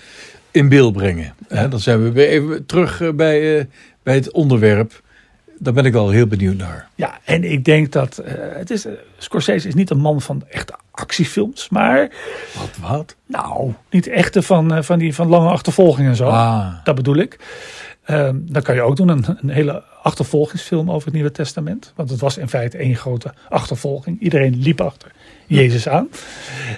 in 0.50 0.68
beeld 0.68 0.92
brengen? 0.92 1.34
dan 1.48 1.80
zijn 1.80 2.02
we 2.02 2.12
weer 2.12 2.28
even 2.28 2.66
terug 2.66 3.00
eh, 3.00 3.10
bij, 3.10 3.58
uh, 3.58 3.64
bij 4.02 4.14
het 4.14 4.32
onderwerp. 4.32 5.02
Daar 5.64 5.72
ben 5.72 5.84
ik 5.84 5.92
wel 5.92 6.10
heel 6.10 6.26
benieuwd 6.26 6.56
naar. 6.56 6.88
Ja, 6.94 7.18
en 7.24 7.44
ik 7.50 7.64
denk 7.64 7.92
dat 7.92 8.22
uh, 8.24 8.32
het 8.52 8.70
is, 8.70 8.86
Scorsese 9.18 9.68
is 9.68 9.74
niet 9.74 9.90
een 9.90 9.98
man 9.98 10.20
van 10.20 10.42
echte 10.48 10.74
actiefilms, 10.90 11.68
maar... 11.68 12.10
Wat, 12.58 12.90
wat? 12.90 13.16
Nou, 13.26 13.72
niet 13.90 14.06
echte 14.06 14.42
van, 14.42 14.84
van, 14.84 14.98
die, 14.98 15.14
van 15.14 15.28
lange 15.28 15.48
achtervolgingen 15.48 16.10
en 16.10 16.16
zo. 16.16 16.28
Ah. 16.28 16.74
Dat 16.84 16.94
bedoel 16.94 17.16
ik. 17.16 17.38
Um, 18.10 18.44
dan 18.48 18.62
kan 18.62 18.74
je 18.74 18.82
ook 18.82 18.96
doen 18.96 19.08
een, 19.08 19.24
een, 19.40 19.48
hele 19.48 19.82
achtervolgingsfilm 20.02 20.90
over 20.90 21.04
het 21.04 21.14
Nieuwe 21.14 21.30
Testament. 21.30 21.92
Want 21.96 22.10
het 22.10 22.20
was 22.20 22.36
in 22.36 22.48
feite 22.48 22.76
één 22.76 22.96
grote 22.96 23.34
achtervolging. 23.48 24.20
Iedereen 24.20 24.56
liep 24.58 24.80
achter 24.80 25.12
Jezus 25.46 25.88
aan. 25.88 26.08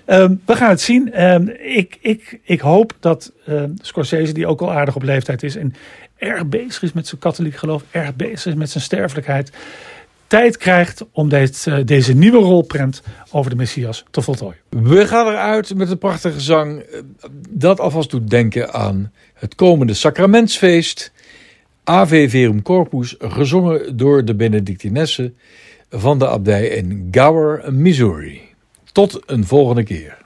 Um, 0.07 0.41
we 0.45 0.57
gaan 0.57 0.71
het 0.71 0.81
zien. 0.81 1.25
Um, 1.25 1.49
ik, 1.59 1.99
ik, 2.01 2.41
ik 2.43 2.61
hoop 2.61 2.93
dat 3.01 3.33
Scorsese, 3.81 4.33
die 4.33 4.47
ook 4.47 4.61
al 4.61 4.73
aardig 4.73 4.97
op 4.97 5.03
leeftijd 5.03 5.43
is... 5.43 5.57
en 5.57 5.75
erg 6.17 6.47
bezig 6.47 6.83
is 6.83 6.93
met 6.93 7.07
zijn 7.07 7.21
katholiek 7.21 7.57
geloof, 7.57 7.85
erg 7.91 8.15
bezig 8.15 8.47
is 8.47 8.55
met 8.55 8.71
zijn 8.71 8.85
sterfelijkheid... 8.85 9.51
tijd 10.27 10.57
krijgt 10.57 11.05
om 11.13 11.29
deze, 11.29 11.85
deze 11.85 12.15
nieuwe 12.15 12.39
rolprent 12.39 13.03
over 13.31 13.51
de 13.51 13.57
Messias 13.57 14.05
te 14.11 14.23
voltooien. 14.23 14.59
We 14.69 15.07
gaan 15.07 15.27
eruit 15.27 15.75
met 15.75 15.91
een 15.91 15.99
prachtige 15.99 16.41
zang 16.41 16.85
dat 17.49 17.81
alvast 17.81 18.11
doet 18.11 18.31
denken 18.31 18.73
aan 18.73 19.13
het 19.35 19.55
komende 19.55 19.95
sacramentsfeest. 19.95 21.13
Ave 21.89 22.29
Verum 22.29 22.63
Corpus, 22.63 23.15
gezongen 23.19 23.97
door 23.97 24.25
de 24.25 24.35
Benedictinessen 24.35 25.37
van 25.91 26.19
de 26.19 26.29
abdij 26.29 26.67
in 26.67 27.09
Gower, 27.11 27.75
Missouri. 27.75 28.41
Tot 28.93 29.23
een 29.27 29.45
volgende 29.45 29.83
keer. 29.83 30.26